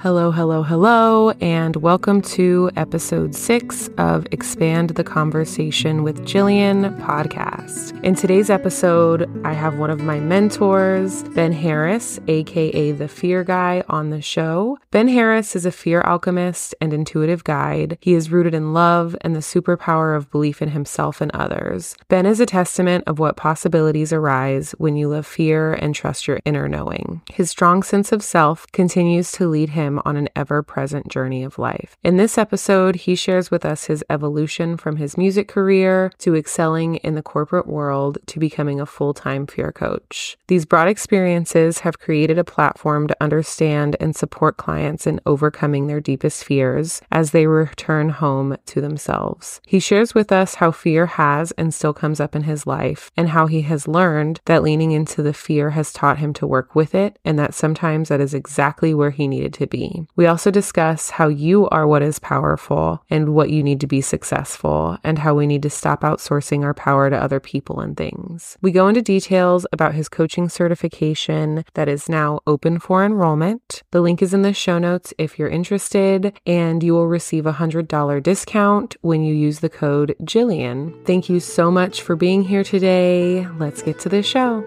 [0.00, 7.98] Hello, hello, hello, and welcome to episode six of Expand the Conversation with Jillian podcast.
[8.04, 13.82] In today's episode, I have one of my mentors, Ben Harris, aka the Fear Guy,
[13.88, 14.76] on the show.
[14.90, 17.96] Ben Harris is a fear alchemist and intuitive guide.
[18.02, 21.96] He is rooted in love and the superpower of belief in himself and others.
[22.08, 26.40] Ben is a testament of what possibilities arise when you love fear and trust your
[26.44, 27.22] inner knowing.
[27.32, 31.42] His strong sense of self continues to lead him him on an ever present journey
[31.44, 31.96] of life.
[32.02, 36.96] In this episode, he shares with us his evolution from his music career to excelling
[36.96, 40.36] in the corporate world to becoming a full time fear coach.
[40.48, 46.00] These broad experiences have created a platform to understand and support clients in overcoming their
[46.00, 49.60] deepest fears as they return home to themselves.
[49.66, 53.30] He shares with us how fear has and still comes up in his life and
[53.30, 56.94] how he has learned that leaning into the fear has taught him to work with
[56.94, 60.06] it and that sometimes that is exactly where he needed to be be.
[60.16, 64.00] We also discuss how you are what is powerful and what you need to be
[64.00, 68.56] successful, and how we need to stop outsourcing our power to other people and things.
[68.62, 73.82] We go into details about his coaching certification that is now open for enrollment.
[73.90, 77.54] The link is in the show notes if you're interested, and you will receive a
[77.54, 81.04] $100 discount when you use the code Jillian.
[81.04, 83.46] Thank you so much for being here today.
[83.58, 84.64] Let's get to the show.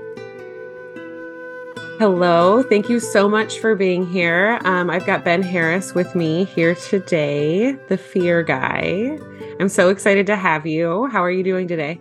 [1.99, 2.63] Hello.
[2.63, 4.57] Thank you so much for being here.
[4.63, 9.19] Um, I've got Ben Harris with me here today, the fear guy.
[9.59, 11.07] I'm so excited to have you.
[11.07, 11.99] How are you doing today?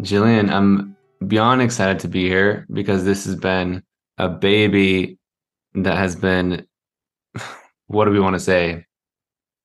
[0.00, 0.96] Jillian, I'm
[1.28, 3.82] beyond excited to be here because this has been
[4.16, 5.18] a baby
[5.74, 6.66] that has been,
[7.88, 8.86] what do we want to say,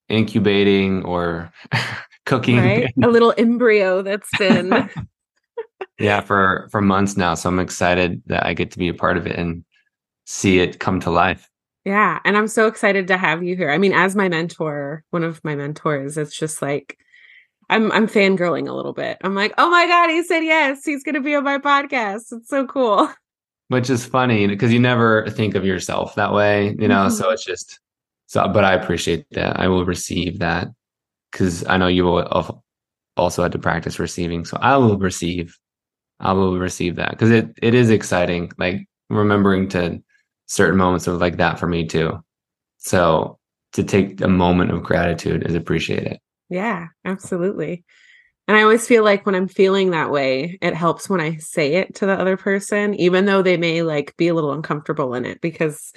[0.10, 1.54] incubating or
[2.26, 2.58] cooking.
[2.58, 2.94] Right?
[3.02, 4.90] A little embryo that's been.
[6.00, 7.34] yeah, for for months now.
[7.36, 9.64] So I'm excited that I get to be a part of it and
[10.30, 11.50] see it come to life.
[11.86, 12.20] Yeah.
[12.24, 13.72] And I'm so excited to have you here.
[13.72, 17.00] I mean, as my mentor, one of my mentors, it's just like
[17.70, 19.18] I'm I'm fangirling a little bit.
[19.24, 20.86] I'm like, oh my God, he said yes.
[20.86, 22.32] He's gonna be on my podcast.
[22.32, 23.12] It's so cool.
[23.70, 27.08] Which is funny because you never think of yourself that way, you know.
[27.08, 27.16] Mm-hmm.
[27.16, 27.80] So it's just
[28.28, 29.60] so but I appreciate that.
[29.60, 30.68] I will receive that
[31.32, 32.62] because I know you will
[33.18, 34.46] also had to practice receiving.
[34.46, 35.58] So I will receive.
[36.20, 38.52] I will receive that because it it is exciting.
[38.60, 40.04] Like remembering to
[40.50, 42.22] certain moments of like that for me too.
[42.78, 43.38] So
[43.74, 46.20] to take a moment of gratitude is appreciated.
[46.50, 47.86] Yeah, absolutely.
[48.48, 51.76] And I always feel like when I'm feeling that way, it helps when I say
[51.76, 55.24] it to the other person, even though they may like be a little uncomfortable in
[55.24, 55.40] it.
[55.40, 55.94] Because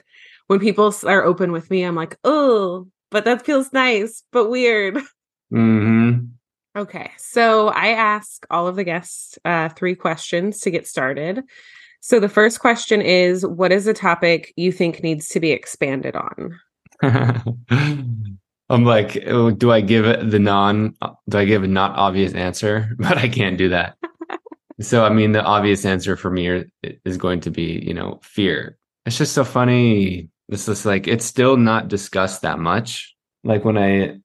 [0.48, 4.98] when people are open with me, I'm like, oh, but that feels nice, but weird.
[5.52, 6.80] Mm-hmm.
[6.80, 7.10] Okay.
[7.18, 11.42] So I ask all of the guests uh, three questions to get started.
[12.04, 16.16] So the first question is what is a topic you think needs to be expanded
[16.16, 16.58] on?
[18.68, 20.96] I'm like, oh, do I give it the non
[21.28, 22.90] do I give a not obvious answer?
[22.98, 23.96] But I can't do that.
[24.80, 26.64] so I mean the obvious answer for me
[27.04, 28.78] is going to be, you know, fear.
[29.06, 30.28] It's just so funny.
[30.48, 33.14] This is like it's still not discussed that much.
[33.44, 34.18] Like when I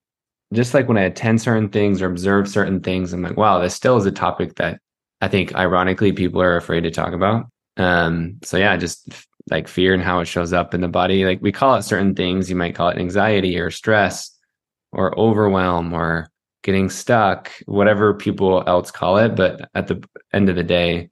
[0.51, 3.75] just like when I attend certain things or observe certain things, I'm like, wow, this
[3.75, 4.81] still is a topic that
[5.21, 7.45] I think ironically people are afraid to talk about.
[7.77, 9.09] Um, so yeah, just
[9.49, 11.25] like fear and how it shows up in the body.
[11.25, 12.49] Like we call it certain things.
[12.49, 14.31] You might call it anxiety or stress
[14.91, 16.29] or overwhelm or
[16.63, 19.35] getting stuck, whatever people else call it.
[19.35, 21.09] But at the end of the day,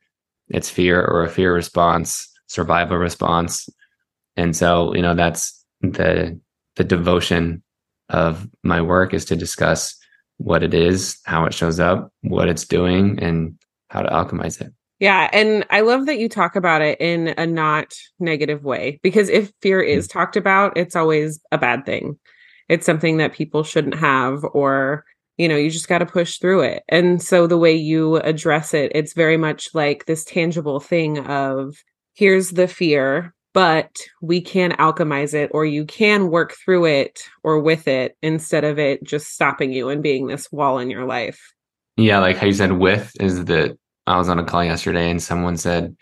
[0.49, 3.69] it's fear or a fear response, survival response.
[4.35, 6.39] And so, you know, that's the
[6.75, 7.63] the devotion
[8.09, 9.95] of my work is to discuss
[10.37, 13.57] what it is, how it shows up, what it's doing, and
[13.89, 14.73] how to alchemize it.
[14.99, 15.29] Yeah.
[15.33, 19.51] And I love that you talk about it in a not negative way because if
[19.61, 19.87] fear mm.
[19.87, 22.17] is talked about, it's always a bad thing.
[22.69, 25.03] It's something that people shouldn't have, or,
[25.37, 26.83] you know, you just got to push through it.
[26.87, 31.75] And so the way you address it, it's very much like this tangible thing of
[32.13, 37.59] here's the fear, but we can alchemize it, or you can work through it or
[37.59, 41.39] with it instead of it just stopping you and being this wall in your life.
[41.97, 42.19] Yeah.
[42.19, 45.57] Like how you said, with is the I was on a call yesterday and someone
[45.57, 45.95] said,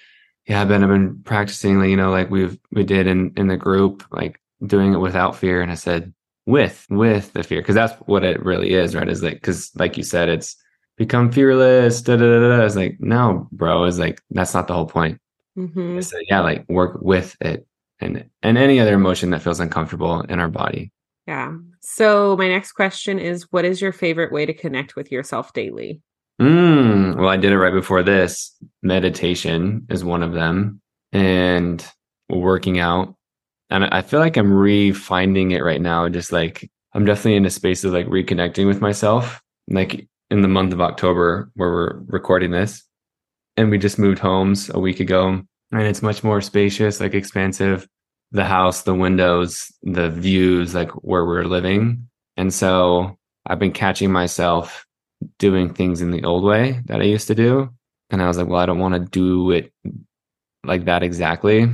[0.47, 4.05] "Yeah, Ben, I've been practicing, you know, like we've we did in in the group,
[4.11, 6.13] like doing it without fear." And I said,
[6.45, 9.09] "With with the fear, because that's what it really is, right?
[9.09, 10.55] Is like because, like you said, it's
[10.97, 12.65] become fearless." Da, da, da, da.
[12.65, 15.19] It's like, no, bro, is like that's not the whole point.
[15.57, 16.01] Mm-hmm.
[16.01, 17.67] Said, yeah, like work with it
[17.99, 20.91] and and any other emotion that feels uncomfortable in our body.
[21.27, 21.55] Yeah.
[21.79, 26.01] So my next question is, what is your favorite way to connect with yourself daily?
[26.41, 28.55] Mm, well, I did it right before this.
[28.81, 30.81] Meditation is one of them,
[31.11, 31.85] and
[32.29, 33.15] working out.
[33.69, 36.07] and I feel like I'm refinding it right now.
[36.09, 39.41] Just like I'm definitely in a space of like reconnecting with myself.
[39.69, 42.83] Like in the month of October, where we're recording this,
[43.57, 45.41] and we just moved homes a week ago,
[45.71, 47.87] and it's much more spacious, like expansive.
[48.31, 52.09] The house, the windows, the views, like where we're living.
[52.35, 54.85] And so I've been catching myself
[55.39, 57.69] doing things in the old way that I used to do.
[58.09, 59.71] And I was like, well, I don't want to do it
[60.63, 61.67] like that exactly.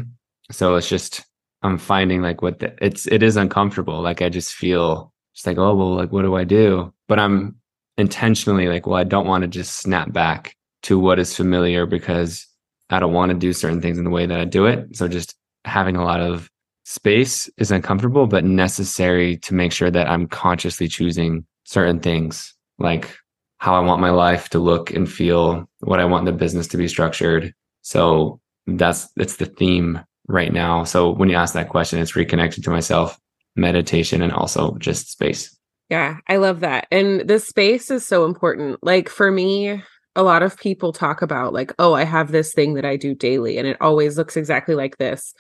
[0.52, 1.26] So it's just
[1.62, 4.02] I'm finding like what the, it's it is uncomfortable.
[4.02, 6.94] Like I just feel just like, oh well, like what do I do?
[7.08, 7.56] But I'm
[7.98, 12.48] intentionally like, well, I don't want to just snap back to what is familiar because
[12.90, 14.96] I don't want to do certain things in the way that I do it.
[14.96, 15.36] So just
[15.66, 16.50] having a lot of
[16.86, 23.16] space is uncomfortable, but necessary to make sure that I'm consciously choosing certain things like
[23.60, 26.78] how I want my life to look and feel, what I want the business to
[26.78, 27.54] be structured.
[27.82, 30.84] So that's it's the theme right now.
[30.86, 33.20] So when you ask that question, it's reconnected to myself,
[33.56, 35.56] meditation, and also just space.
[35.90, 36.88] Yeah, I love that.
[36.92, 38.78] And the space is so important.
[38.84, 39.84] Like for me,
[40.16, 43.14] a lot of people talk about, like, oh, I have this thing that I do
[43.14, 45.34] daily and it always looks exactly like this.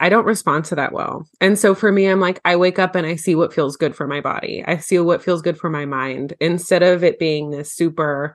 [0.00, 1.28] I don't respond to that well.
[1.40, 3.94] And so for me, I'm like, I wake up and I see what feels good
[3.94, 4.64] for my body.
[4.66, 8.34] I see what feels good for my mind instead of it being this super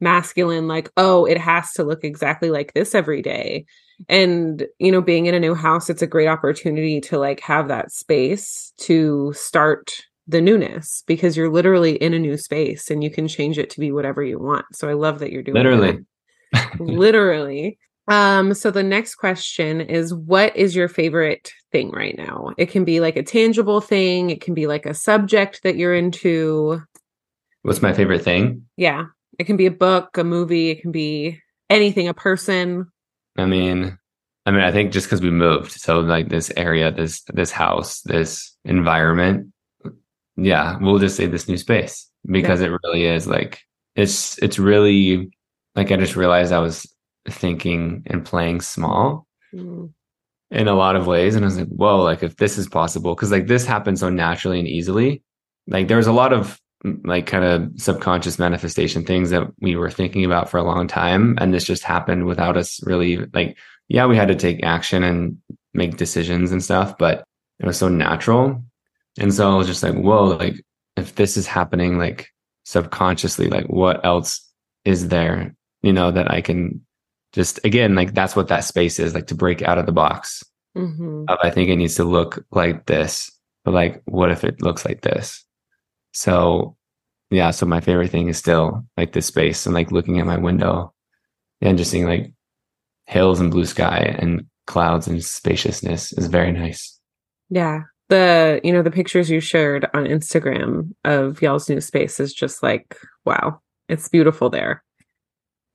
[0.00, 3.64] masculine, like, oh, it has to look exactly like this every day.
[4.08, 7.68] And you know being in a new house it's a great opportunity to like have
[7.68, 13.10] that space to start the newness because you're literally in a new space and you
[13.10, 14.66] can change it to be whatever you want.
[14.72, 16.00] So i love that you're doing literally.
[16.78, 17.78] Literally
[18.08, 22.50] um so the next question is what is your favorite thing right now?
[22.56, 24.30] It can be like a tangible thing.
[24.30, 26.80] It can be like a subject that you're into.
[27.62, 28.66] What's my favorite thing?
[28.76, 29.06] Yeah.
[29.38, 30.70] It can be a book a movie.
[30.70, 32.86] It can be anything a person.
[33.36, 33.98] I mean,
[34.46, 38.02] I mean, I think just because we moved, so like this area, this this house,
[38.02, 39.52] this environment,
[40.36, 42.68] yeah, we'll just say this new space because yeah.
[42.68, 43.62] it really is like
[43.96, 45.30] it's it's really
[45.74, 46.86] like I just realized I was
[47.28, 49.90] thinking and playing small mm.
[50.50, 53.14] in a lot of ways, and I was like, whoa, like if this is possible,
[53.14, 55.22] because like this happened so naturally and easily.
[55.66, 56.60] Like there was a lot of
[57.04, 61.36] like kind of subconscious manifestation things that we were thinking about for a long time
[61.40, 63.56] and this just happened without us really like
[63.88, 65.38] yeah we had to take action and
[65.72, 67.24] make decisions and stuff but
[67.58, 68.62] it was so natural
[69.18, 70.62] and so i was just like whoa like
[70.96, 72.28] if this is happening like
[72.64, 74.46] subconsciously like what else
[74.84, 76.84] is there you know that i can
[77.34, 80.42] just again like that's what that space is like to break out of the box
[80.76, 81.24] mm-hmm.
[81.42, 83.30] i think it needs to look like this
[83.64, 85.44] but like what if it looks like this
[86.14, 86.76] so
[87.34, 90.38] yeah, so my favorite thing is still like this space and like looking at my
[90.38, 90.94] window
[91.60, 92.32] and just seeing like
[93.06, 96.98] hills and blue sky and clouds and spaciousness is very nice.
[97.50, 97.82] Yeah.
[98.08, 102.62] The, you know, the pictures you shared on Instagram of y'all's new space is just
[102.62, 104.83] like, wow, it's beautiful there.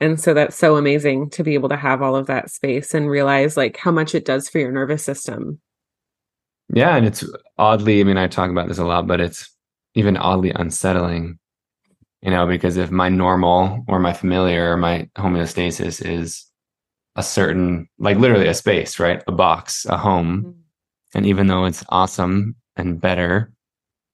[0.02, 3.10] And so that's so amazing to be able to have all of that space and
[3.10, 5.60] realize like how much it does for your nervous system.
[6.74, 6.96] Yeah.
[6.96, 7.24] And it's
[7.58, 9.50] oddly, I mean, I talk about this a lot, but it's
[9.96, 11.40] even oddly unsettling
[12.22, 16.46] you know because if my normal or my familiar or my homeostasis is
[17.16, 20.52] a certain like literally a space right a box a home mm-hmm.
[21.16, 23.52] and even though it's awesome and better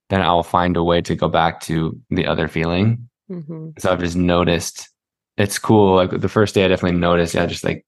[0.09, 3.69] then i'll find a way to go back to the other feeling mm-hmm.
[3.77, 4.89] so i've just noticed
[5.37, 7.85] it's cool like the first day i definitely noticed yeah just like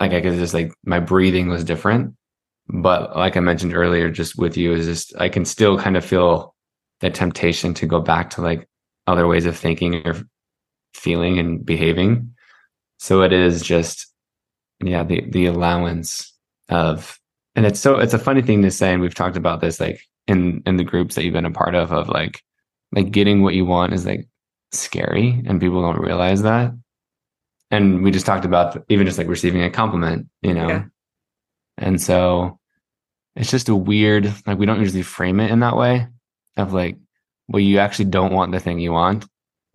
[0.00, 2.14] like i could just like my breathing was different
[2.68, 6.04] but like i mentioned earlier just with you is just i can still kind of
[6.04, 6.54] feel
[7.00, 8.68] that temptation to go back to like
[9.06, 10.14] other ways of thinking or
[10.94, 12.32] feeling and behaving.
[12.98, 14.06] So it is just,
[14.82, 16.32] yeah, the the allowance
[16.68, 17.18] of,
[17.56, 20.00] and it's so it's a funny thing to say, and we've talked about this like
[20.26, 22.42] in in the groups that you've been a part of, of like
[22.92, 24.28] like getting what you want is like
[24.72, 26.72] scary, and people don't realize that.
[27.70, 30.84] And we just talked about even just like receiving a compliment, you know, yeah.
[31.78, 32.58] and so
[33.36, 36.08] it's just a weird like we don't usually frame it in that way
[36.56, 36.96] of like
[37.50, 39.26] well, you actually don't want the thing you want.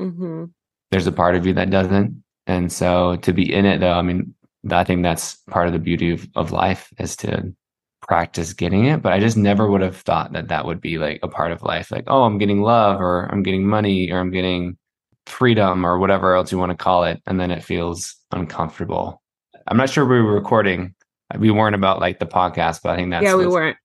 [0.01, 0.45] Mm-hmm.
[0.91, 2.23] There's a part of you that doesn't.
[2.47, 4.33] And so to be in it though, I mean,
[4.71, 7.53] I think that's part of the beauty of, of life is to
[8.01, 9.01] practice getting it.
[9.01, 11.63] But I just never would have thought that that would be like a part of
[11.63, 11.91] life.
[11.91, 14.77] Like, oh, I'm getting love or I'm getting money or I'm getting
[15.25, 17.22] freedom or whatever else you want to call it.
[17.25, 19.22] And then it feels uncomfortable.
[19.67, 20.94] I'm not sure we were recording.
[21.38, 23.77] We weren't about like the podcast, but I think that's yeah, we weren't.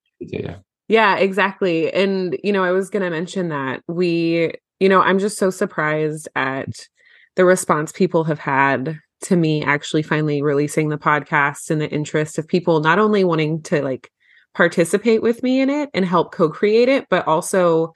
[0.88, 1.92] Yeah, exactly.
[1.92, 5.49] And, you know, I was going to mention that we, you know, I'm just so
[5.49, 6.88] surprised at
[7.37, 12.38] the response people have had to me actually finally releasing the podcast and the interest
[12.38, 14.11] of people not only wanting to like
[14.54, 17.92] participate with me in it and help co-create it, but also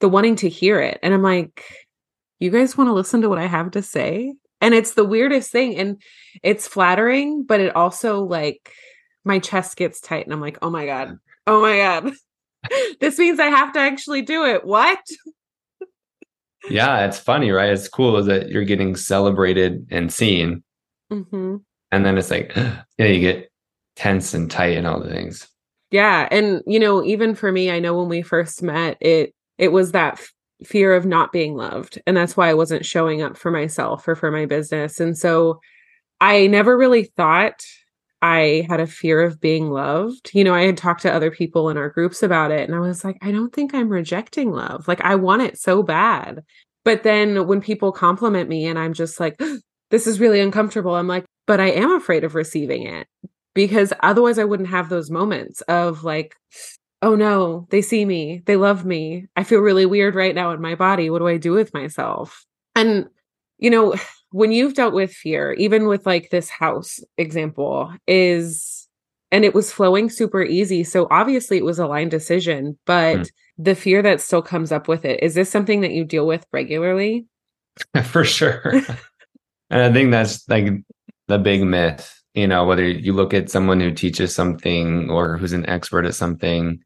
[0.00, 0.98] the wanting to hear it.
[1.02, 1.64] And I'm like,
[2.40, 4.34] you guys want to listen to what I have to say?
[4.60, 5.76] And it's the weirdest thing.
[5.76, 6.02] And
[6.42, 8.72] it's flattering, but it also like
[9.24, 12.12] my chest gets tight and I'm like, oh my God, oh my God.
[13.00, 14.64] this means I have to actually do it.
[14.64, 15.00] What?
[16.70, 17.70] yeah, it's funny, right?
[17.70, 20.62] It's cool that you're getting celebrated and seen.
[21.12, 21.56] Mm-hmm.
[21.92, 23.50] And then it's like, yeah, you get
[23.96, 25.48] tense and tight and all the things.
[25.90, 26.28] Yeah.
[26.30, 29.92] And, you know, even for me, I know when we first met, it, it was
[29.92, 30.20] that
[30.64, 32.00] fear of not being loved.
[32.06, 35.00] And that's why I wasn't showing up for myself or for my business.
[35.00, 35.60] And so
[36.20, 37.62] I never really thought
[38.20, 40.30] I had a fear of being loved.
[40.34, 42.80] You know, I had talked to other people in our groups about it, and I
[42.80, 44.88] was like, I don't think I'm rejecting love.
[44.88, 46.42] Like, I want it so bad.
[46.84, 49.40] But then when people compliment me and I'm just like,
[49.90, 53.06] this is really uncomfortable, I'm like, but I am afraid of receiving it
[53.54, 56.34] because otherwise I wouldn't have those moments of like,
[57.02, 59.26] oh no, they see me, they love me.
[59.36, 61.10] I feel really weird right now in my body.
[61.10, 62.44] What do I do with myself?
[62.74, 63.06] And,
[63.58, 63.94] you know,
[64.30, 68.88] when you've dealt with fear, even with like this house example, is
[69.30, 70.84] and it was flowing super easy.
[70.84, 73.30] So obviously it was a line decision, but mm.
[73.58, 76.46] the fear that still comes up with it, is this something that you deal with
[76.52, 77.26] regularly?
[78.04, 78.62] For sure.
[79.70, 80.72] and I think that's like
[81.26, 85.52] the big myth, you know, whether you look at someone who teaches something or who's
[85.52, 86.80] an expert at something,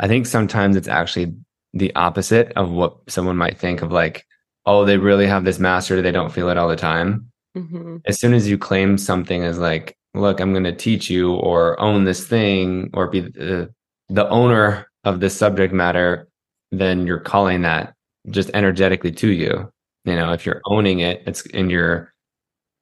[0.00, 1.34] I think sometimes it's actually
[1.72, 4.26] the opposite of what someone might think of like,
[4.66, 7.30] oh, they really have this mastered, they don't feel it all the time.
[7.56, 7.98] Mm-hmm.
[8.06, 11.78] As soon as you claim something as like, look, I'm going to teach you or
[11.80, 13.72] own this thing or be the,
[14.08, 16.28] the owner of this subject matter,
[16.72, 17.94] then you're calling that
[18.30, 19.70] just energetically to you.
[20.04, 22.12] You know, if you're owning it, it's in your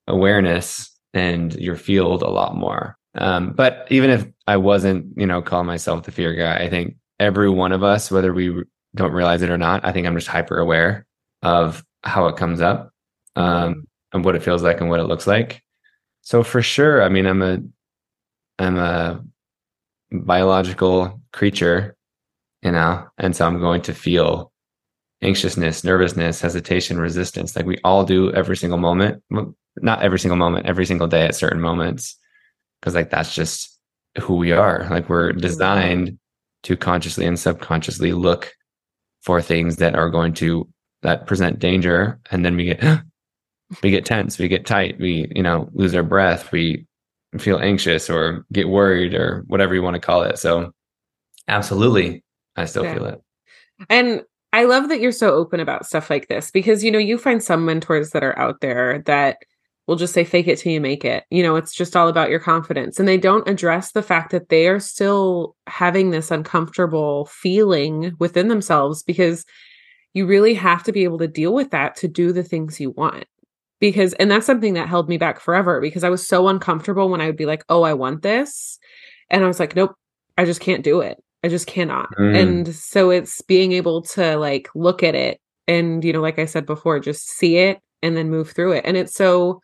[0.06, 2.96] awareness and your field a lot more.
[3.14, 6.96] Um, but even if I wasn't, you know, call myself the fear guy, I think
[7.20, 8.62] every one of us, whether we
[8.94, 11.06] don't realize it or not, I think I'm just hyper aware
[11.42, 12.90] of how it comes up
[13.36, 15.62] um, and what it feels like and what it looks like.
[16.22, 17.58] So for sure, I mean, I'm a
[18.58, 19.24] I'm a
[20.10, 21.96] biological creature,
[22.62, 24.52] you know, and so I'm going to feel
[25.22, 29.22] anxiousness, nervousness, hesitation, resistance, like we all do every single moment.
[29.30, 32.18] Well, not every single moment, every single day at certain moments,
[32.80, 33.78] because like that's just
[34.20, 34.86] who we are.
[34.90, 36.18] Like we're designed
[36.64, 38.52] to consciously and subconsciously look
[39.22, 40.68] for things that are going to
[41.02, 42.18] that present danger.
[42.30, 42.82] And then we get
[43.82, 46.86] we get tense we get tight we you know lose our breath we
[47.36, 50.38] feel anxious or get worried or whatever you want to call it.
[50.38, 50.72] So
[51.48, 52.22] absolutely
[52.56, 53.22] i still feel it.
[53.90, 54.22] And
[54.52, 57.42] i love that you're so open about stuff like this because you know you find
[57.42, 59.38] some mentors that are out there that
[59.88, 62.30] will just say fake it till you make it you know it's just all about
[62.30, 67.26] your confidence and they don't address the fact that they are still having this uncomfortable
[67.26, 69.44] feeling within themselves because
[70.14, 72.90] you really have to be able to deal with that to do the things you
[72.90, 73.24] want.
[73.80, 77.20] Because, and that's something that held me back forever because I was so uncomfortable when
[77.20, 78.78] I would be like, oh, I want this.
[79.30, 79.94] And I was like, nope,
[80.36, 81.22] I just can't do it.
[81.44, 82.08] I just cannot.
[82.18, 82.36] Mm.
[82.36, 86.46] And so it's being able to like look at it and, you know, like I
[86.46, 88.84] said before, just see it and then move through it.
[88.84, 89.60] And it's so,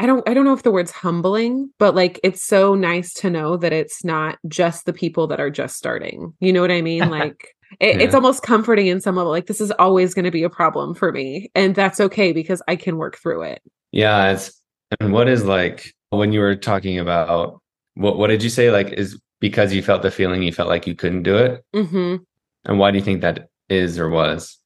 [0.00, 3.30] I don't I don't know if the word's humbling, but like it's so nice to
[3.30, 6.32] know that it's not just the people that are just starting.
[6.40, 7.08] You know what I mean?
[7.10, 8.02] Like it, yeah.
[8.02, 10.94] it's almost comforting in some level like this is always going to be a problem
[10.94, 14.60] for me and that's okay because i can work through it yeah it's
[15.00, 17.60] and what is like when you were talking about
[17.94, 20.86] what what did you say like is because you felt the feeling you felt like
[20.86, 22.16] you couldn't do it mm-hmm.
[22.64, 24.58] and why do you think that is or was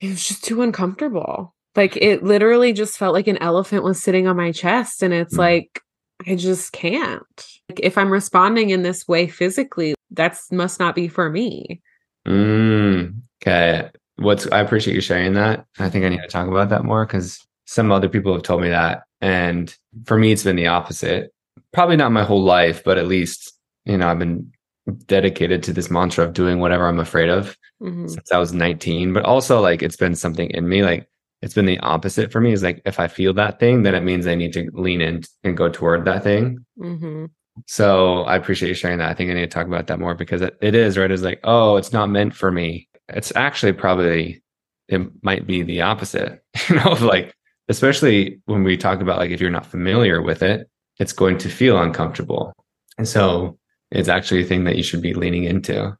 [0.00, 4.26] it was just too uncomfortable like it literally just felt like an elephant was sitting
[4.26, 5.40] on my chest and it's mm-hmm.
[5.40, 5.80] like
[6.26, 11.08] i just can't like if i'm responding in this way physically that's must not be
[11.08, 11.80] for me
[12.26, 13.90] Mm, okay.
[14.16, 15.66] What's I appreciate you sharing that.
[15.78, 18.62] I think I need to talk about that more because some other people have told
[18.62, 19.02] me that.
[19.20, 19.74] And
[20.04, 21.32] for me, it's been the opposite.
[21.72, 23.52] Probably not my whole life, but at least,
[23.84, 24.52] you know, I've been
[25.06, 28.08] dedicated to this mantra of doing whatever I'm afraid of mm-hmm.
[28.08, 29.12] since I was 19.
[29.12, 30.82] But also, like, it's been something in me.
[30.82, 31.08] Like,
[31.42, 32.52] it's been the opposite for me.
[32.52, 35.22] Is like, if I feel that thing, then it means I need to lean in
[35.44, 36.64] and go toward that thing.
[36.78, 37.26] Mm-hmm.
[37.66, 39.10] So I appreciate you sharing that.
[39.10, 41.10] I think I need to talk about that more because it, it is right.
[41.10, 42.88] It's like, oh, it's not meant for me.
[43.08, 44.42] It's actually probably
[44.88, 46.42] it might be the opposite.
[46.68, 47.34] You know, like
[47.68, 50.68] especially when we talk about like if you're not familiar with it,
[50.98, 52.52] it's going to feel uncomfortable.
[52.98, 53.58] And so
[53.90, 55.96] it's actually a thing that you should be leaning into.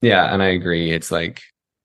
[0.00, 0.92] Yeah, and I agree.
[0.92, 1.42] It's like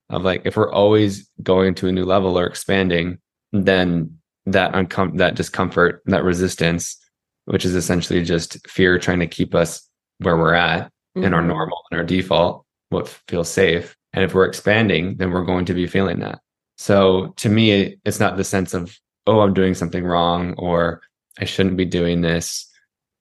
[0.10, 3.18] of like if we're always going to a new level or expanding,
[3.52, 6.98] then that uncom that discomfort, that resistance
[7.46, 10.86] which is essentially just fear trying to keep us where we're at,
[11.16, 11.24] mm-hmm.
[11.24, 11.48] in our Mhm.
[11.48, 13.96] normal and our default, what feels safe.
[14.14, 16.40] And if we're expanding, then we're going to be feeling that.
[16.78, 18.98] So to me, it's not the sense of,
[19.28, 21.02] oh, I'm doing something wrong or
[21.40, 22.66] I shouldn't be doing this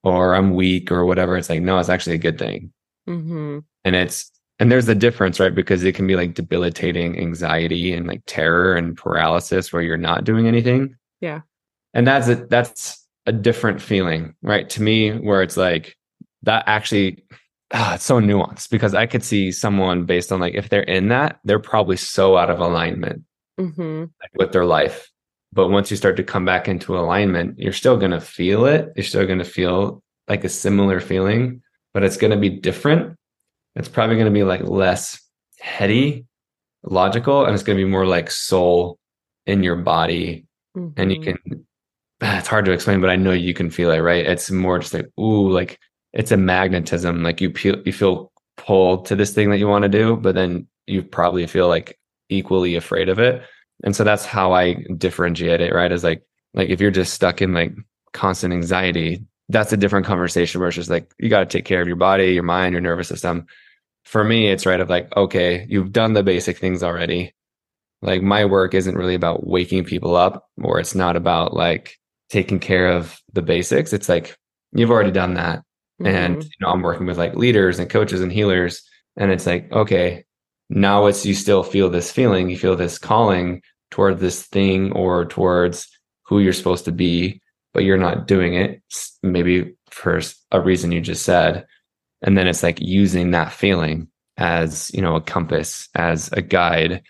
[0.03, 1.37] or I'm weak or whatever.
[1.37, 2.73] It's like, no, it's actually a good thing.
[3.07, 5.55] hmm And it's, and there's a difference, right?
[5.55, 10.25] Because it can be like debilitating anxiety and like terror and paralysis where you're not
[10.25, 10.97] doing anything.
[11.21, 11.41] Yeah.
[11.93, 14.69] And that's a, that's a different feeling, right?
[14.71, 15.97] To me, where it's like
[16.43, 17.25] that actually,
[17.73, 21.09] ah, it's so nuanced because I could see someone based on like, if they're in
[21.09, 23.23] that, they're probably so out of alignment
[23.59, 25.11] hmm like, with their life.
[25.53, 28.93] But once you start to come back into alignment, you're still going to feel it.
[28.97, 33.17] You're still going to feel like a similar feeling, but it's going to be different.
[33.77, 35.21] It's probably going to be like less
[35.61, 36.27] heady,
[36.85, 38.99] logical, and it's going to be more like soul
[39.47, 40.47] in your body.
[40.97, 41.23] And you Mhm.
[41.25, 41.67] can,
[42.39, 44.25] it's hard to explain, but I know you can feel it, right?
[44.27, 45.79] It's more just like, ooh, like
[46.13, 47.23] it's a magnetism.
[47.23, 50.35] Like you feel, you feel pulled to this thing that you want to do, but
[50.35, 53.43] then you probably feel like equally afraid of it.
[53.83, 55.91] And so that's how I differentiate it, right?
[55.91, 56.23] Is like,
[56.55, 57.73] like if you're just stuck in like
[58.13, 61.83] constant anxiety, that's a different conversation where it's just like, you got to take care
[61.83, 63.47] of your body, your mind, your nervous system.
[64.05, 67.35] For me, it's right of like, okay, you've done the basic things already.
[68.03, 71.97] Like my work isn't really about waking people up or it's not about like
[72.31, 73.93] taking care of the basics.
[73.93, 74.37] It's like,
[74.73, 75.63] you've already done that
[76.05, 76.43] and Mhm.
[76.43, 78.83] you know i'm working with like leaders and coaches and healers
[79.17, 80.25] and it's like okay
[80.69, 85.25] now it's you still feel this feeling you feel this calling toward this thing or
[85.25, 85.87] towards
[86.25, 87.41] who you're supposed to be
[87.73, 88.83] but you're not doing it
[89.23, 90.21] maybe for
[90.51, 91.65] a reason you just said
[92.25, 97.01] and then it's like using that feeling as you know a compass as a guide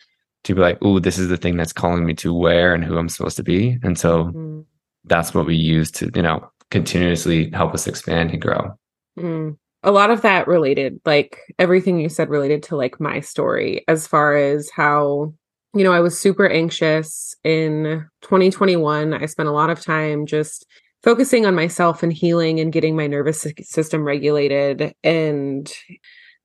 [0.44, 2.98] to be like oh this is the thing that's calling me to where and who
[2.98, 4.66] i'm supposed to be and so Mhm.
[5.04, 8.76] that's what we use to you know continuously help us expand and grow
[9.18, 9.56] Mm.
[9.84, 14.06] A lot of that related, like everything you said related to like my story as
[14.08, 15.32] far as how,
[15.74, 19.12] you know, I was super anxious in 2021.
[19.14, 20.66] I spent a lot of time just
[21.04, 24.94] focusing on myself and healing and getting my nervous system regulated.
[25.04, 25.72] And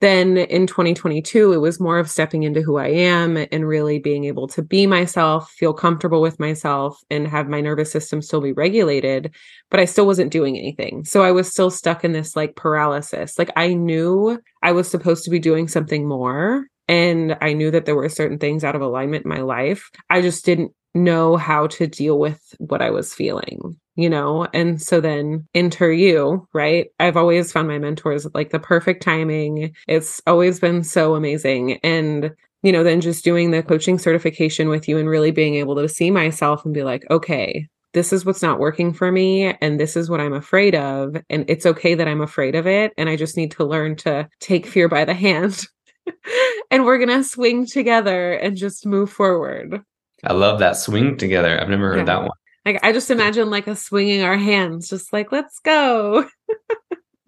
[0.01, 4.25] then in 2022, it was more of stepping into who I am and really being
[4.25, 8.53] able to be myself, feel comfortable with myself, and have my nervous system still be
[8.53, 9.33] regulated
[9.69, 11.05] but I still wasn't doing anything.
[11.05, 13.37] So I was still stuck in this like paralysis.
[13.37, 16.65] Like I knew I was supposed to be doing something more.
[16.87, 19.89] And I knew that there were certain things out of alignment in my life.
[20.09, 24.47] I just didn't know how to deal with what I was feeling, you know?
[24.53, 26.88] And so then enter you, right?
[26.99, 29.73] I've always found my mentors like the perfect timing.
[29.88, 31.79] It's always been so amazing.
[31.83, 32.31] And
[32.62, 35.88] you know, then just doing the coaching certification with you and really being able to
[35.88, 39.95] see myself and be like, okay, this is what's not working for me and this
[39.95, 43.15] is what I'm afraid of and it's okay that I'm afraid of it and I
[43.15, 45.65] just need to learn to take fear by the hand
[46.71, 49.81] and we're going to swing together and just move forward.
[50.23, 51.59] I love that swing together.
[51.59, 52.03] I've never heard Yeah.
[52.05, 52.29] that one.
[52.69, 56.25] Like I just imagine like a swinging our hands just like let's go.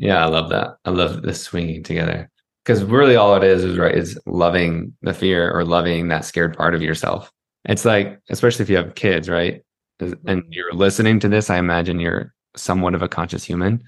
[0.02, 0.78] Yeah, I love that.
[0.84, 2.28] I love the swinging together
[2.66, 6.58] because really all it is is right is loving the fear or loving that scared
[6.58, 7.32] part of yourself.
[7.66, 9.64] It's like, especially if you have kids, right?
[10.00, 10.40] And mm-hmm.
[10.50, 13.84] you're listening to this, I imagine you're somewhat of a conscious human.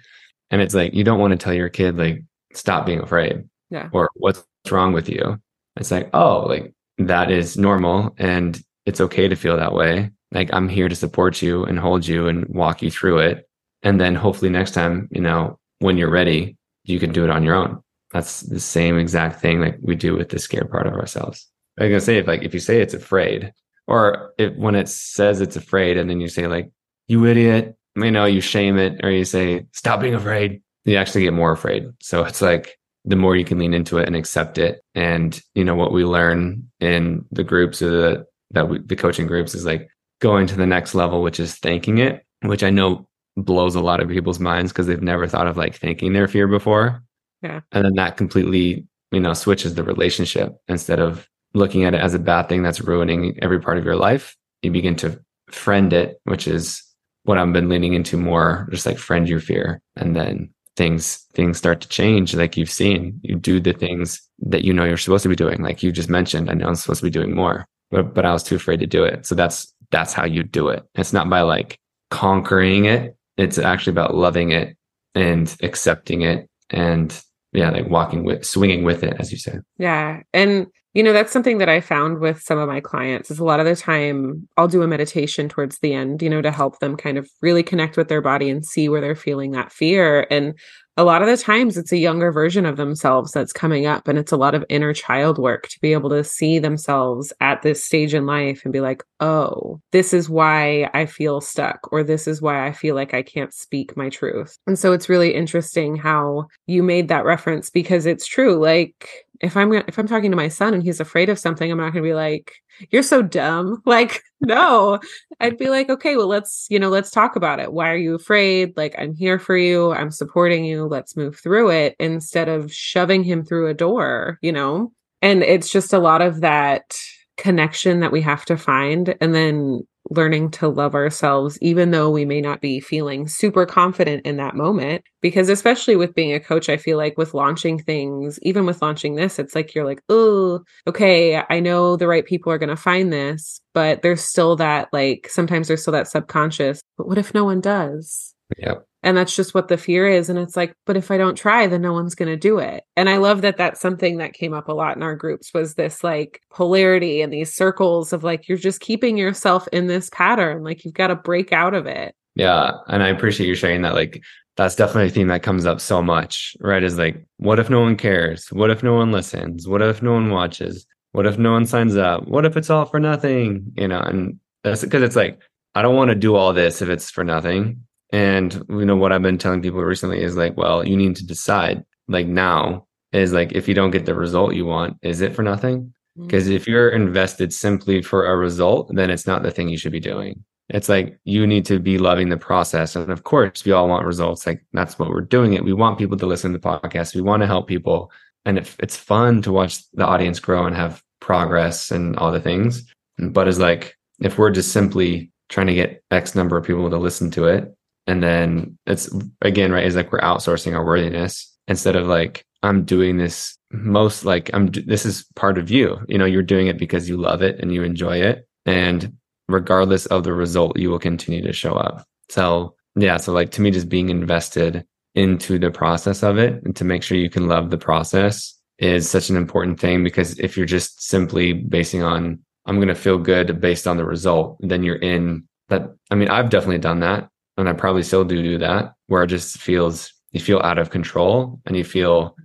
[0.51, 3.89] And it's like, you don't want to tell your kid, like, stop being afraid Yeah.
[3.91, 5.41] or what's wrong with you.
[5.77, 10.11] It's like, oh, like that is normal and it's okay to feel that way.
[10.33, 13.47] Like, I'm here to support you and hold you and walk you through it.
[13.83, 17.43] And then hopefully next time, you know, when you're ready, you can do it on
[17.43, 17.81] your own.
[18.11, 21.47] That's the same exact thing like we do with the scared part of ourselves.
[21.79, 23.51] I'm gonna say if like if you say it's afraid,
[23.87, 26.71] or if when it says it's afraid, and then you say like
[27.07, 31.23] you idiot, you know, you shame it, or you say stop being afraid, you actually
[31.23, 31.85] get more afraid.
[32.01, 35.65] So it's like the more you can lean into it and accept it, and you
[35.65, 39.65] know what we learn in the groups or the that we, the coaching groups is
[39.65, 39.89] like
[40.23, 43.99] going to the next level, which is thanking it, which I know blows a lot
[43.99, 47.03] of people's minds because they've never thought of like thanking their fear before.
[47.41, 47.59] Yeah.
[47.73, 52.13] And then that completely, you know, switches the relationship instead of looking at it as
[52.13, 54.37] a bad thing that's ruining every part of your life.
[54.61, 55.19] You begin to
[55.51, 56.81] friend it, which is
[57.23, 59.81] what I've been leaning into more, just like friend your fear.
[59.97, 63.19] And then things things start to change like you've seen.
[63.23, 65.61] You do the things that you know you're supposed to be doing.
[65.61, 68.31] Like you just mentioned, I know I'm supposed to be doing more, but but I
[68.31, 69.25] was too afraid to do it.
[69.25, 70.83] So that's that's how you do it.
[70.95, 71.79] It's not by like
[72.11, 73.15] conquering it.
[73.37, 74.77] It's actually about loving it
[75.15, 77.19] and accepting it and
[77.51, 79.61] yeah, like walking with swinging with it, as you said.
[79.77, 80.21] Yeah.
[80.33, 83.43] And you know, that's something that I found with some of my clients is a
[83.43, 86.79] lot of the time I'll do a meditation towards the end, you know, to help
[86.79, 90.27] them kind of really connect with their body and see where they're feeling that fear.
[90.29, 90.53] And
[90.95, 94.19] a lot of the times it's a younger version of themselves that's coming up and
[94.19, 97.83] it's a lot of inner child work to be able to see themselves at this
[97.83, 102.27] stage in life and be like oh this is why i feel stuck or this
[102.27, 104.57] is why i feel like i can't speak my truth.
[104.67, 109.57] And so it's really interesting how you made that reference because it's true like if
[109.57, 112.03] i'm if i'm talking to my son and he's afraid of something i'm not going
[112.03, 112.53] to be like
[112.89, 113.81] you're so dumb.
[113.93, 114.99] Like no.
[115.39, 117.73] I'd be like okay well let's you know let's talk about it.
[117.73, 118.75] Why are you afraid?
[118.75, 119.91] Like i'm here for you.
[119.93, 120.85] I'm supporting you.
[120.85, 124.91] Let's move through it instead of shoving him through a door you know?
[125.21, 126.97] And it's just a lot of that
[127.37, 129.15] connection that we have to find.
[129.21, 134.25] And then learning to love ourselves, even though we may not be feeling super confident
[134.25, 135.03] in that moment.
[135.21, 139.15] Because, especially with being a coach, I feel like with launching things, even with launching
[139.15, 142.75] this, it's like you're like, oh, okay, I know the right people are going to
[142.75, 147.33] find this, but there's still that, like, sometimes there's still that subconscious, but what if
[147.33, 148.35] no one does?
[148.57, 150.29] Yep and that's just what the fear is.
[150.29, 152.83] And it's like but if i don't try then no one's going to do it.
[152.95, 155.75] And i love that that's something that came up a lot in our groups was
[155.75, 160.63] this like polarity and these circles of like you're just keeping yourself in this pattern.
[160.63, 162.15] Like you've got to break out of it.
[162.35, 162.71] Yeah.
[162.87, 163.93] And i appreciate you sharing that.
[163.93, 164.23] Like
[164.55, 166.83] that's definitely a theme that comes up so much right?
[166.83, 168.47] Is like what if no one cares?
[168.51, 169.67] What if no one listens?
[169.67, 170.85] What if no one watches?
[171.11, 172.27] What if no one signs up?
[172.27, 173.71] What if it's all for nothing?
[173.75, 175.39] You know and that's because it's like
[175.75, 179.11] i don't want to do all this if it's for nothing and you know what
[179.11, 183.33] I've been telling people recently is like, well, you need to decide like now is
[183.33, 185.93] like if you don't get the result you want, is it for nothing?
[186.15, 186.53] Because mm-hmm.
[186.53, 189.99] if you're invested simply for a result, then it's not the thing you should be
[189.99, 190.43] doing.
[190.69, 192.95] It's like you need to be loving the process.
[192.95, 194.45] And of course, we all want results.
[194.45, 195.63] Like that's what we're doing it.
[195.63, 197.15] We want people to listen to the podcast.
[197.15, 198.11] We want to help people.
[198.45, 202.39] And if it's fun to watch the audience grow and have progress and all the
[202.39, 202.85] things.
[203.17, 206.97] But it's like if we're just simply trying to get X number of people to
[206.97, 207.73] listen to it,
[208.07, 209.09] and then it's
[209.41, 214.25] again, right, is like we're outsourcing our worthiness instead of like, I'm doing this most
[214.25, 215.97] like I'm, this is part of you.
[216.07, 218.47] You know, you're doing it because you love it and you enjoy it.
[218.65, 222.05] And regardless of the result, you will continue to show up.
[222.29, 223.17] So, yeah.
[223.17, 224.85] So, like, to me, just being invested
[225.15, 229.09] into the process of it and to make sure you can love the process is
[229.09, 233.17] such an important thing because if you're just simply basing on, I'm going to feel
[233.17, 235.93] good based on the result, then you're in that.
[236.09, 239.27] I mean, I've definitely done that and I probably still do do that, where it
[239.27, 242.35] just feels you feel out of control and you feel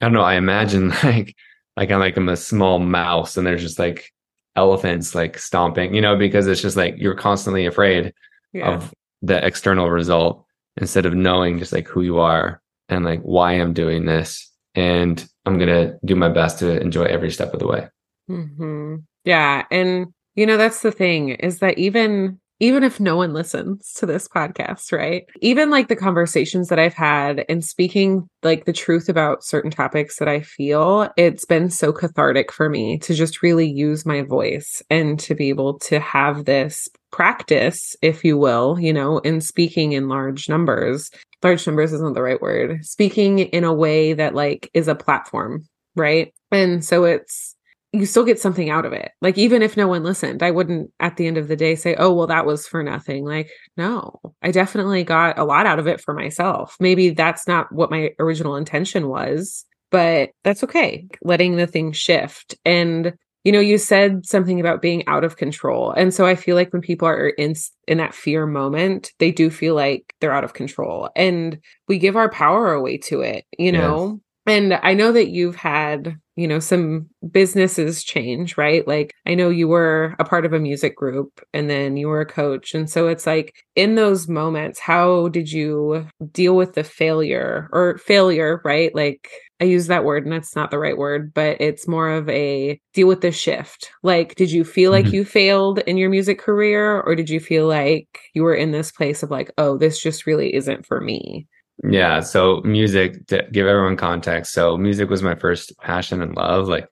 [0.00, 0.22] I don't know.
[0.22, 1.34] I imagine like
[1.76, 4.12] like I'm like I'm a small mouse and there's just like
[4.56, 8.12] elephants like stomping, you know, because it's just like you're constantly afraid
[8.52, 8.74] yeah.
[8.74, 8.92] of
[9.22, 10.44] the external result
[10.76, 14.50] instead of knowing just like who you are and like why I'm doing this.
[14.74, 17.88] And I'm gonna do my best to enjoy every step of the way.
[18.30, 18.96] Mm-hmm.
[19.24, 23.92] Yeah, and you know that's the thing is that even even if no one listens
[23.94, 25.24] to this podcast, right?
[25.40, 30.18] Even like the conversations that I've had and speaking like the truth about certain topics
[30.18, 34.82] that I feel, it's been so cathartic for me to just really use my voice
[34.90, 39.92] and to be able to have this practice, if you will, you know, in speaking
[39.92, 41.10] in large numbers.
[41.42, 42.84] Large numbers isn't the right word.
[42.84, 46.34] Speaking in a way that like is a platform, right?
[46.50, 47.54] And so it's
[47.92, 49.12] you still get something out of it.
[49.22, 51.94] Like even if no one listened, I wouldn't at the end of the day say,
[51.98, 54.20] "Oh, well that was for nothing." Like, no.
[54.42, 56.76] I definitely got a lot out of it for myself.
[56.80, 61.08] Maybe that's not what my original intention was, but that's okay.
[61.22, 62.56] Letting the thing shift.
[62.64, 65.92] And you know, you said something about being out of control.
[65.92, 67.54] And so I feel like when people are in
[67.86, 71.08] in that fear moment, they do feel like they're out of control.
[71.16, 74.20] And we give our power away to it, you know.
[74.48, 78.86] And I know that you've had you know some businesses change right?
[78.86, 82.20] Like i know you were a part of a music group and then you were
[82.20, 82.74] a coach.
[82.74, 87.98] And so it's like in those moments how did you deal with the failure or
[87.98, 88.94] failure right?
[88.94, 89.28] Like
[89.60, 92.80] i use that word and that's not the right word but it's more of a
[92.94, 93.90] deal with the shift.
[94.04, 95.14] Like did you feel like mm-hmm.
[95.16, 98.92] you failed in your music career or did you feel like you were in this
[98.92, 101.48] place of like oh this just really isn't for me
[101.84, 102.20] yeah.
[102.20, 104.52] So music to give everyone context.
[104.52, 106.68] So music was my first passion and love.
[106.68, 106.88] Like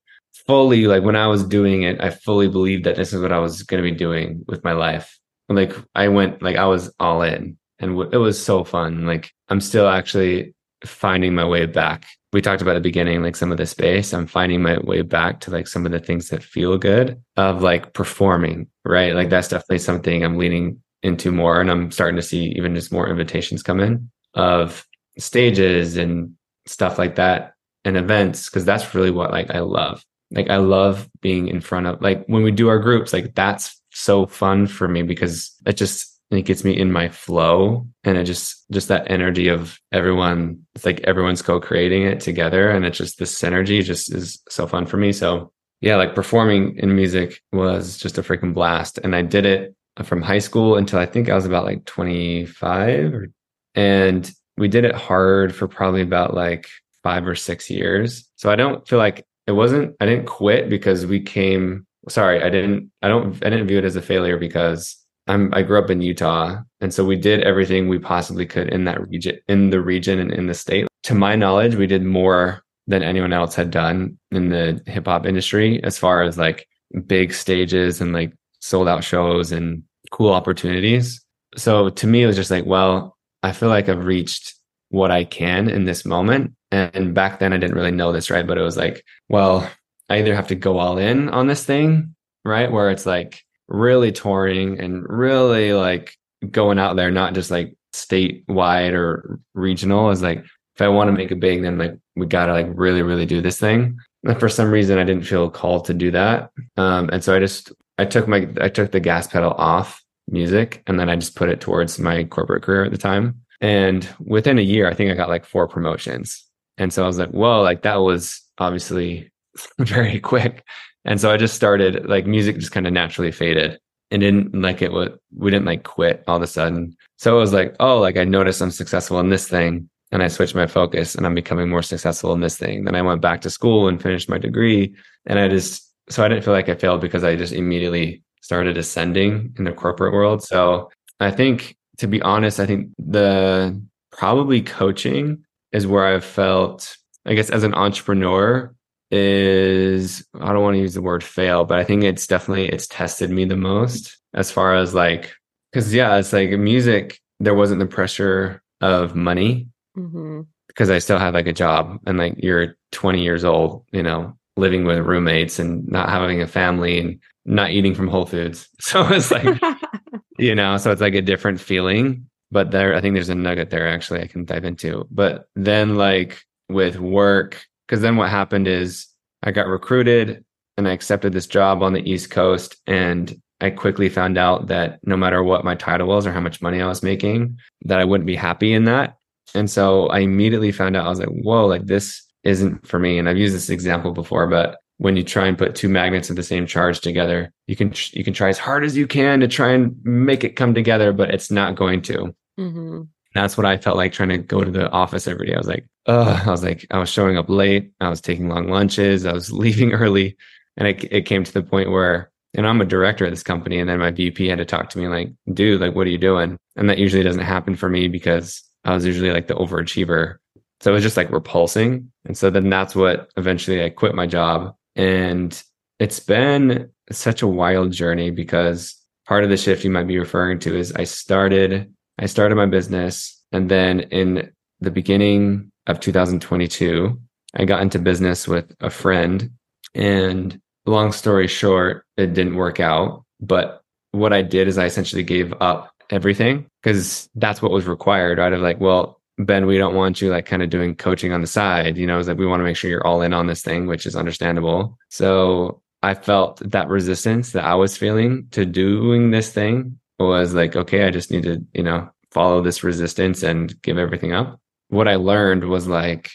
[0.47, 3.39] fully, like when I was doing it, I fully believed that this is what I
[3.39, 5.19] was going to be doing with my life.
[5.49, 9.07] Like I went, like I was all in and w- it was so fun.
[9.07, 12.07] Like I'm still actually finding my way back.
[12.33, 14.13] We talked about the beginning, like some of the space.
[14.13, 17.63] I'm finding my way back to like some of the things that feel good of
[17.63, 19.15] like performing, right?
[19.15, 21.61] Like that's definitely something I'm leaning into more.
[21.61, 24.87] And I'm starting to see even just more invitations come in of
[25.19, 26.35] stages and
[26.67, 30.05] stuff like that and events because that's really what like I love.
[30.31, 33.81] Like I love being in front of like when we do our groups like that's
[33.91, 38.25] so fun for me because it just it gets me in my flow and it
[38.25, 43.19] just just that energy of everyone it's like everyone's co-creating it together and it's just
[43.19, 47.97] the synergy just is so fun for me so yeah like performing in music was
[47.97, 51.35] just a freaking blast and i did it from high school until i think i
[51.35, 53.29] was about like 25 or,
[53.77, 56.69] and we did it hard for probably about like
[57.03, 61.07] five or six years so i don't feel like it wasn't i didn't quit because
[61.07, 64.97] we came sorry i didn't i don't i didn't view it as a failure because
[65.27, 68.85] I'm I grew up in Utah, and so we did everything we possibly could in
[68.85, 70.87] that region, in the region and in the state.
[71.05, 75.27] To my knowledge, we did more than anyone else had done in the hip hop
[75.27, 76.69] industry as far as like
[77.07, 81.21] big stages and like sold out shows and cool opportunities.
[81.57, 84.55] So to me, it was just like, well, I feel like I've reached
[84.91, 86.53] what I can in this moment.
[86.71, 88.47] And back then, I didn't really know this, right?
[88.47, 89.71] But it was like, well,
[90.09, 92.71] I either have to go all in on this thing, right?
[92.71, 96.17] Where it's like, really touring and really like
[96.51, 100.11] going out there, not just like statewide or regional.
[100.11, 100.45] Is like
[100.75, 103.41] if I want to make it big, then like we gotta like really, really do
[103.41, 103.99] this thing.
[104.25, 107.39] And for some reason, I didn't feel called to do that, um, and so I
[107.39, 111.37] just I took my I took the gas pedal off music, and then I just
[111.37, 113.41] put it towards my corporate career at the time.
[113.61, 116.45] And within a year, I think I got like four promotions.
[116.79, 119.31] And so I was like, whoa, like that was obviously
[119.79, 120.65] very quick.
[121.05, 123.79] And so I just started like music just kind of naturally faded
[124.11, 126.97] and didn't like it what we didn't like quit all of a sudden.
[127.17, 130.29] So it was like, oh, like I noticed I'm successful in this thing and I
[130.29, 132.85] switched my focus and I'm becoming more successful in this thing.
[132.85, 134.95] Then I went back to school and finished my degree.
[135.27, 138.79] And I just so I didn't feel like I failed because I just immediately started
[138.79, 140.41] ascending in the corporate world.
[140.41, 143.83] So I think to be honest, I think the
[144.13, 148.73] probably coaching is where I've felt, I guess, as an entrepreneur,
[149.11, 152.87] is I don't want to use the word fail, but I think it's definitely it's
[152.87, 155.35] tested me the most as far as like
[155.73, 157.19] because yeah, it's like music.
[157.41, 160.43] There wasn't the pressure of money mm-hmm.
[160.69, 164.37] because I still had like a job and like you're 20 years old, you know,
[164.57, 168.69] living with roommates and not having a family and not eating from Whole Foods.
[168.81, 169.61] So it's like
[170.39, 172.29] you know, so it's like a different feeling.
[172.53, 175.07] But there, I think there's a nugget there actually I can dive into.
[175.11, 179.07] But then like with work because then what happened is
[179.43, 180.45] I got recruited
[180.77, 182.77] and I accepted this job on the East Coast.
[182.87, 186.61] And I quickly found out that no matter what my title was or how much
[186.61, 189.17] money I was making, that I wouldn't be happy in that.
[189.55, 193.19] And so I immediately found out I was like, whoa, like this isn't for me.
[193.19, 196.37] And I've used this example before, but when you try and put two magnets of
[196.37, 199.49] the same charge together, you can you can try as hard as you can to
[199.49, 202.35] try and make it come together, but it's not going to.
[202.59, 203.03] Mm-hmm.
[203.35, 205.55] That's what I felt like trying to go to the office every day.
[205.55, 207.93] I was like, I was like, I was showing up late.
[208.01, 209.27] I was taking long lunches.
[209.27, 210.37] I was leaving early.
[210.79, 213.79] And it, it came to the point where, and I'm a director of this company.
[213.79, 216.19] And then my VP had to talk to me like, dude, like, what are you
[216.19, 216.57] doing?
[216.77, 220.37] And that usually doesn't happen for me because I was usually like the overachiever.
[220.81, 222.11] So it was just like repulsing.
[222.25, 224.75] And so then that's what eventually I quit my job.
[224.95, 225.61] And
[225.99, 228.95] it's been such a wild journey because
[229.27, 232.67] part of the shift you might be referring to is I started, I started my
[232.67, 233.43] business.
[233.53, 237.19] And then in the beginning of 2022,
[237.55, 239.51] I got into business with a friend.
[239.95, 243.25] And long story short, it didn't work out.
[243.41, 248.39] But what I did is I essentially gave up everything because that's what was required,
[248.39, 248.53] right?
[248.53, 251.47] Of like, well, Ben, we don't want you like kind of doing coaching on the
[251.47, 251.97] side.
[251.97, 253.87] You know, is like we want to make sure you're all in on this thing,
[253.87, 254.99] which is understandable.
[255.11, 260.77] So I felt that resistance that I was feeling to doing this thing was like,
[260.77, 265.09] okay, I just need to, you know, follow this resistance and give everything up what
[265.09, 266.31] I learned was like,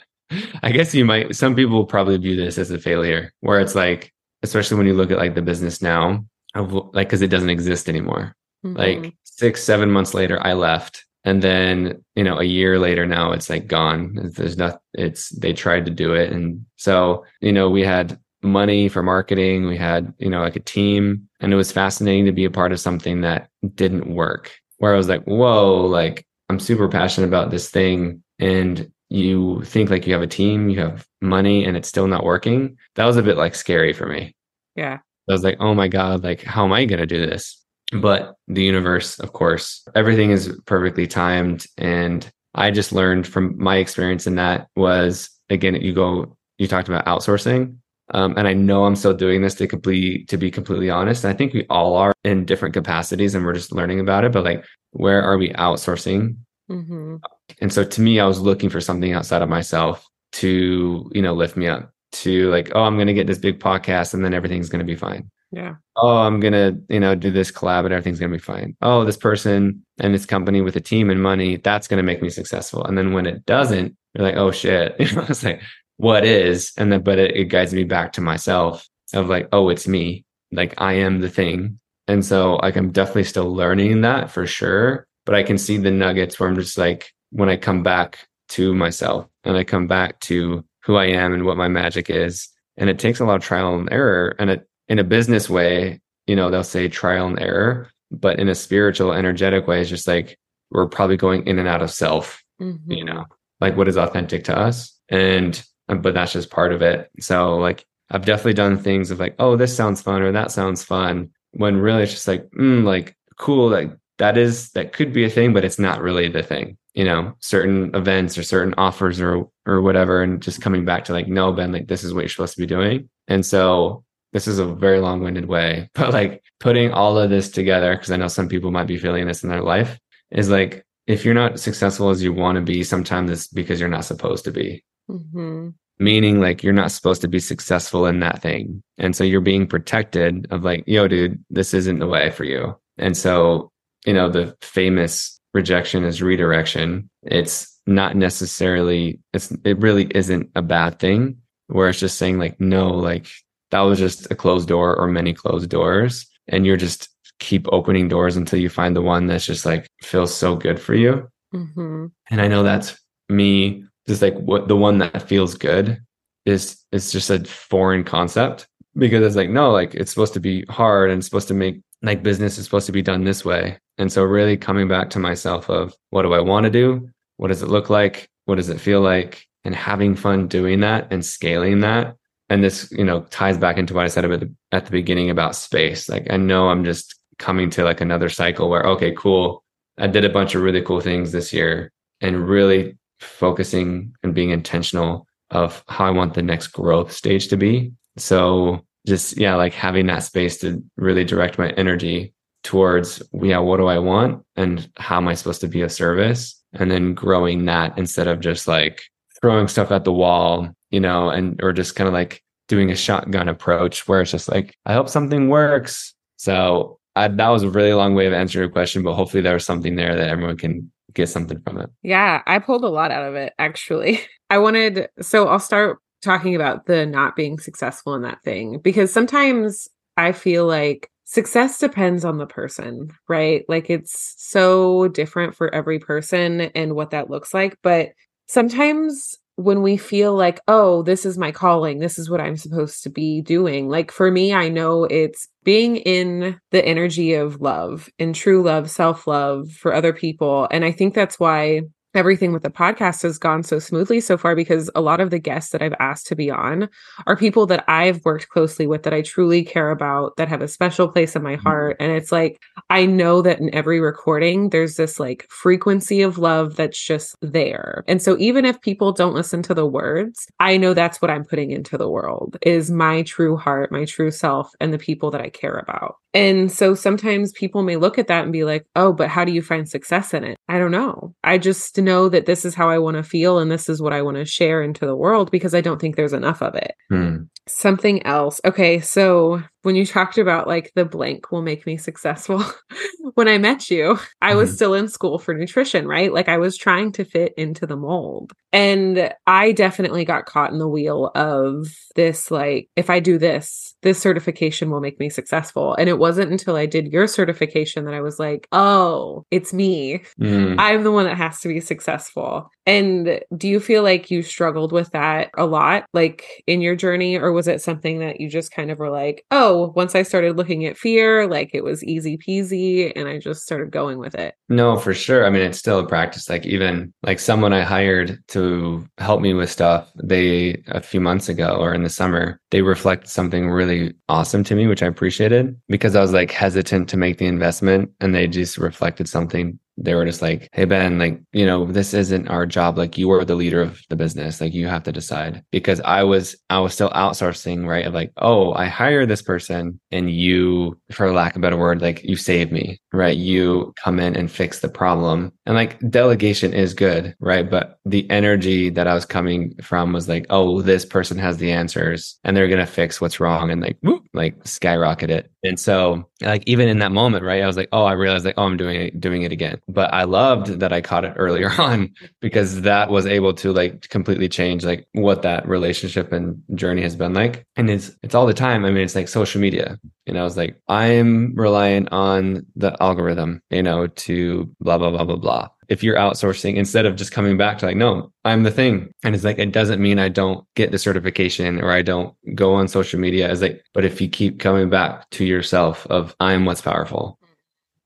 [0.62, 4.12] I guess you might, some people probably view this as a failure, where it's like,
[4.42, 6.24] especially when you look at like the business now,
[6.54, 8.34] of, like, cause it doesn't exist anymore.
[8.64, 8.76] Mm-hmm.
[8.76, 11.04] Like six, seven months later, I left.
[11.24, 14.32] And then, you know, a year later now it's like gone.
[14.34, 16.32] There's not, it's, they tried to do it.
[16.32, 19.66] And so, you know, we had money for marketing.
[19.66, 22.72] We had, you know, like a team and it was fascinating to be a part
[22.72, 27.50] of something that didn't work where I was like, whoa, like I'm super passionate about
[27.50, 31.88] this thing and you think like you have a team, you have money and it's
[31.88, 32.76] still not working.
[32.96, 34.34] That was a bit like scary for me.
[34.74, 34.98] Yeah.
[35.28, 37.61] I was like, oh my God, like, how am I going to do this?
[37.92, 41.66] But the universe, of course, everything is perfectly timed.
[41.76, 46.88] And I just learned from my experience in that was again, you go, you talked
[46.88, 47.76] about outsourcing.
[48.14, 51.24] Um, and I know I'm still doing this to complete, to be completely honest.
[51.24, 54.32] I think we all are in different capacities and we're just learning about it.
[54.32, 56.36] But like, where are we outsourcing?
[56.70, 57.16] Mm-hmm.
[57.60, 61.34] And so to me, I was looking for something outside of myself to, you know,
[61.34, 64.34] lift me up to like, oh, I'm going to get this big podcast and then
[64.34, 65.30] everything's going to be fine.
[65.52, 65.74] Yeah.
[65.96, 68.74] Oh, I'm gonna, you know, do this collab and everything's gonna be fine.
[68.80, 72.30] Oh, this person and this company with a team and money, that's gonna make me
[72.30, 72.84] successful.
[72.84, 74.96] And then when it doesn't, you're like, oh shit.
[74.98, 75.60] You know, it's like,
[75.98, 76.72] what is?
[76.78, 80.24] And then but it, it guides me back to myself of like, oh, it's me.
[80.52, 81.78] Like I am the thing.
[82.08, 85.06] And so like I'm definitely still learning that for sure.
[85.26, 88.74] But I can see the nuggets where I'm just like, when I come back to
[88.74, 92.48] myself and I come back to who I am and what my magic is.
[92.78, 94.34] And it takes a lot of trial and error.
[94.38, 98.48] And it in a business way, you know, they'll say trial and error, but in
[98.48, 100.38] a spiritual, energetic way, it's just like
[100.70, 102.90] we're probably going in and out of self, mm-hmm.
[102.90, 103.24] you know,
[103.60, 104.98] like what is authentic to us.
[105.08, 107.10] And, but that's just part of it.
[107.20, 110.84] So, like, I've definitely done things of like, oh, this sounds fun or that sounds
[110.84, 115.24] fun, when really it's just like, mm, like, cool, like, that is, that could be
[115.24, 119.20] a thing, but it's not really the thing you know certain events or certain offers
[119.20, 122.20] or or whatever and just coming back to like no ben like this is what
[122.20, 126.42] you're supposed to be doing and so this is a very long-winded way but like
[126.60, 129.50] putting all of this together because i know some people might be feeling this in
[129.50, 129.98] their life
[130.30, 133.88] is like if you're not successful as you want to be sometimes it's because you're
[133.88, 135.68] not supposed to be mm-hmm.
[135.98, 139.66] meaning like you're not supposed to be successful in that thing and so you're being
[139.66, 143.70] protected of like yo dude this isn't the way for you and so
[144.06, 147.10] you know the famous rejection is redirection.
[147.22, 152.60] It's not necessarily it's it really isn't a bad thing where it's just saying like
[152.60, 153.26] no like
[153.72, 157.08] that was just a closed door or many closed doors and you're just
[157.40, 160.94] keep opening doors until you find the one that's just like feels so good for
[160.94, 162.06] you mm-hmm.
[162.30, 162.96] and i know that's
[163.28, 166.00] me just like what the one that feels good
[166.44, 170.64] is it's just a foreign concept because it's like no like it's supposed to be
[170.68, 173.78] hard and supposed to make like business is supposed to be done this way.
[173.98, 177.08] And so really coming back to myself of what do I want to do?
[177.36, 178.28] What does it look like?
[178.46, 179.46] What does it feel like?
[179.64, 182.16] And having fun doing that and scaling that.
[182.52, 185.56] And this, you know, ties back into what I said the, at the beginning about
[185.56, 186.08] space.
[186.08, 189.64] Like I know I'm just coming to like another cycle where, okay, cool.
[189.98, 194.50] I did a bunch of really cool things this year and really focusing and being
[194.50, 197.92] intentional of how I want the next growth stage to be.
[198.16, 203.78] So just yeah like having that space to really direct my energy towards yeah what
[203.78, 207.64] do i want and how am i supposed to be of service and then growing
[207.64, 209.02] that instead of just like
[209.40, 212.96] throwing stuff at the wall you know and or just kind of like doing a
[212.96, 217.68] shotgun approach where it's just like i hope something works so I, that was a
[217.68, 220.56] really long way of answering your question but hopefully there was something there that everyone
[220.56, 224.58] can get something from it yeah i pulled a lot out of it actually i
[224.58, 229.88] wanted so i'll start talking about the not being successful in that thing because sometimes
[230.16, 233.64] I feel like success depends on the person, right?
[233.68, 237.76] Like it's so different for every person and what that looks like.
[237.82, 238.10] But
[238.46, 243.02] sometimes when we feel like, oh, this is my calling, this is what I'm supposed
[243.02, 243.88] to be doing.
[243.88, 248.90] Like for me, I know it's being in the energy of love and true love,
[248.90, 250.68] self love for other people.
[250.70, 251.82] And I think that's why
[252.14, 255.38] everything with the podcast has gone so smoothly so far because a lot of the
[255.38, 256.88] guests that I've asked to be on
[257.26, 260.68] are people that I've worked closely with that I truly care about that have a
[260.68, 261.62] special place in my mm-hmm.
[261.62, 266.38] heart and it's like I know that in every recording there's this like frequency of
[266.38, 268.04] love that's just there.
[268.06, 271.44] And so even if people don't listen to the words, I know that's what I'm
[271.44, 275.40] putting into the world is my true heart, my true self and the people that
[275.40, 276.16] I care about.
[276.34, 279.52] And so sometimes people may look at that and be like, "Oh, but how do
[279.52, 281.34] you find success in it?" I don't know.
[281.44, 284.12] I just know that this is how I want to feel and this is what
[284.12, 286.94] I want to share into the world because I don't think there's enough of it.
[287.10, 287.36] Hmm.
[287.68, 288.60] Something else.
[288.64, 292.64] Okay, so when you talked about like the blank will make me successful
[293.34, 294.76] when i met you i was mm-hmm.
[294.76, 296.32] still in school for nutrition right?
[296.32, 298.52] Like i was trying to fit into the mold.
[298.72, 303.94] And i definitely got caught in the wheel of this like if i do this
[304.02, 305.94] this certification will make me successful.
[305.94, 310.22] And it wasn't until i did your certification that i was like oh it's me.
[310.40, 310.76] Mm.
[310.78, 312.70] i'm the one that has to be successful.
[312.84, 317.38] And do you feel like you struggled with that a lot like in your journey?
[317.38, 320.22] Or was it something that you just kind of were like oh Oh, once I
[320.22, 324.34] started looking at fear, like it was easy peasy and I just started going with
[324.34, 324.54] it.
[324.68, 325.46] No, for sure.
[325.46, 326.50] I mean, it's still a practice.
[326.50, 331.48] Like even like someone I hired to help me with stuff, they a few months
[331.48, 335.74] ago or in the summer, they reflected something really awesome to me, which I appreciated
[335.88, 340.14] because I was like hesitant to make the investment and they just reflected something they
[340.14, 342.98] were just like, Hey, Ben, like, you know, this isn't our job.
[342.98, 344.60] Like you are the leader of the business.
[344.60, 348.06] Like you have to decide because I was, I was still outsourcing, right?
[348.06, 352.00] Of like, Oh, I hire this person and you, for lack of a better word,
[352.00, 353.36] like you save me, right?
[353.36, 357.68] You come in and fix the problem And like delegation is good, right?
[357.68, 361.70] But the energy that I was coming from was like, oh, this person has the
[361.70, 365.50] answers and they're to fix what's wrong and like, whoop, like skyrocket it.
[365.62, 367.62] And so like even in that moment, right?
[367.62, 369.80] I was like, oh, I realized like, oh, I'm doing it, doing it again.
[369.88, 374.08] But I loved that I caught it earlier on because that was able to like
[374.08, 377.64] completely change like what that relationship and journey has been like.
[377.76, 378.84] And it's it's all the time.
[378.84, 379.98] I mean, it's like social media.
[380.26, 385.24] Know, I was like, I'm relying on the algorithm, you know, to blah blah blah
[385.24, 388.70] blah blah if you're outsourcing instead of just coming back to like no i'm the
[388.70, 389.12] thing.
[389.24, 392.74] And it's like it doesn't mean i don't get the certification or i don't go
[392.74, 393.48] on social media.
[393.48, 397.38] As like but if you keep coming back to yourself of i'm what's powerful.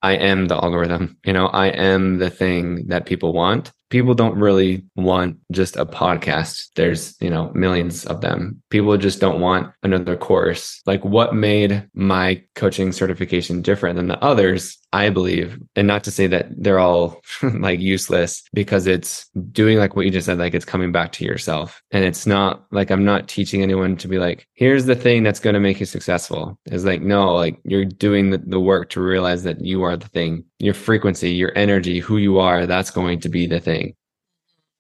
[0.02, 1.16] I am the algorithm.
[1.24, 5.86] You know i am the thing that people want people don't really want just a
[5.86, 6.68] podcast.
[6.74, 8.62] There's, you know, millions of them.
[8.70, 10.80] People just don't want another course.
[10.86, 16.10] Like what made my coaching certification different than the others, I believe, and not to
[16.10, 20.54] say that they're all like useless because it's doing like what you just said, like
[20.54, 21.82] it's coming back to yourself.
[21.90, 25.40] And it's not like I'm not teaching anyone to be like, here's the thing that's
[25.40, 26.58] going to make you successful.
[26.66, 30.08] It's like, no, like you're doing the, the work to realize that you are the
[30.08, 33.94] thing, your frequency, your energy, who you are, that's going to be the thing.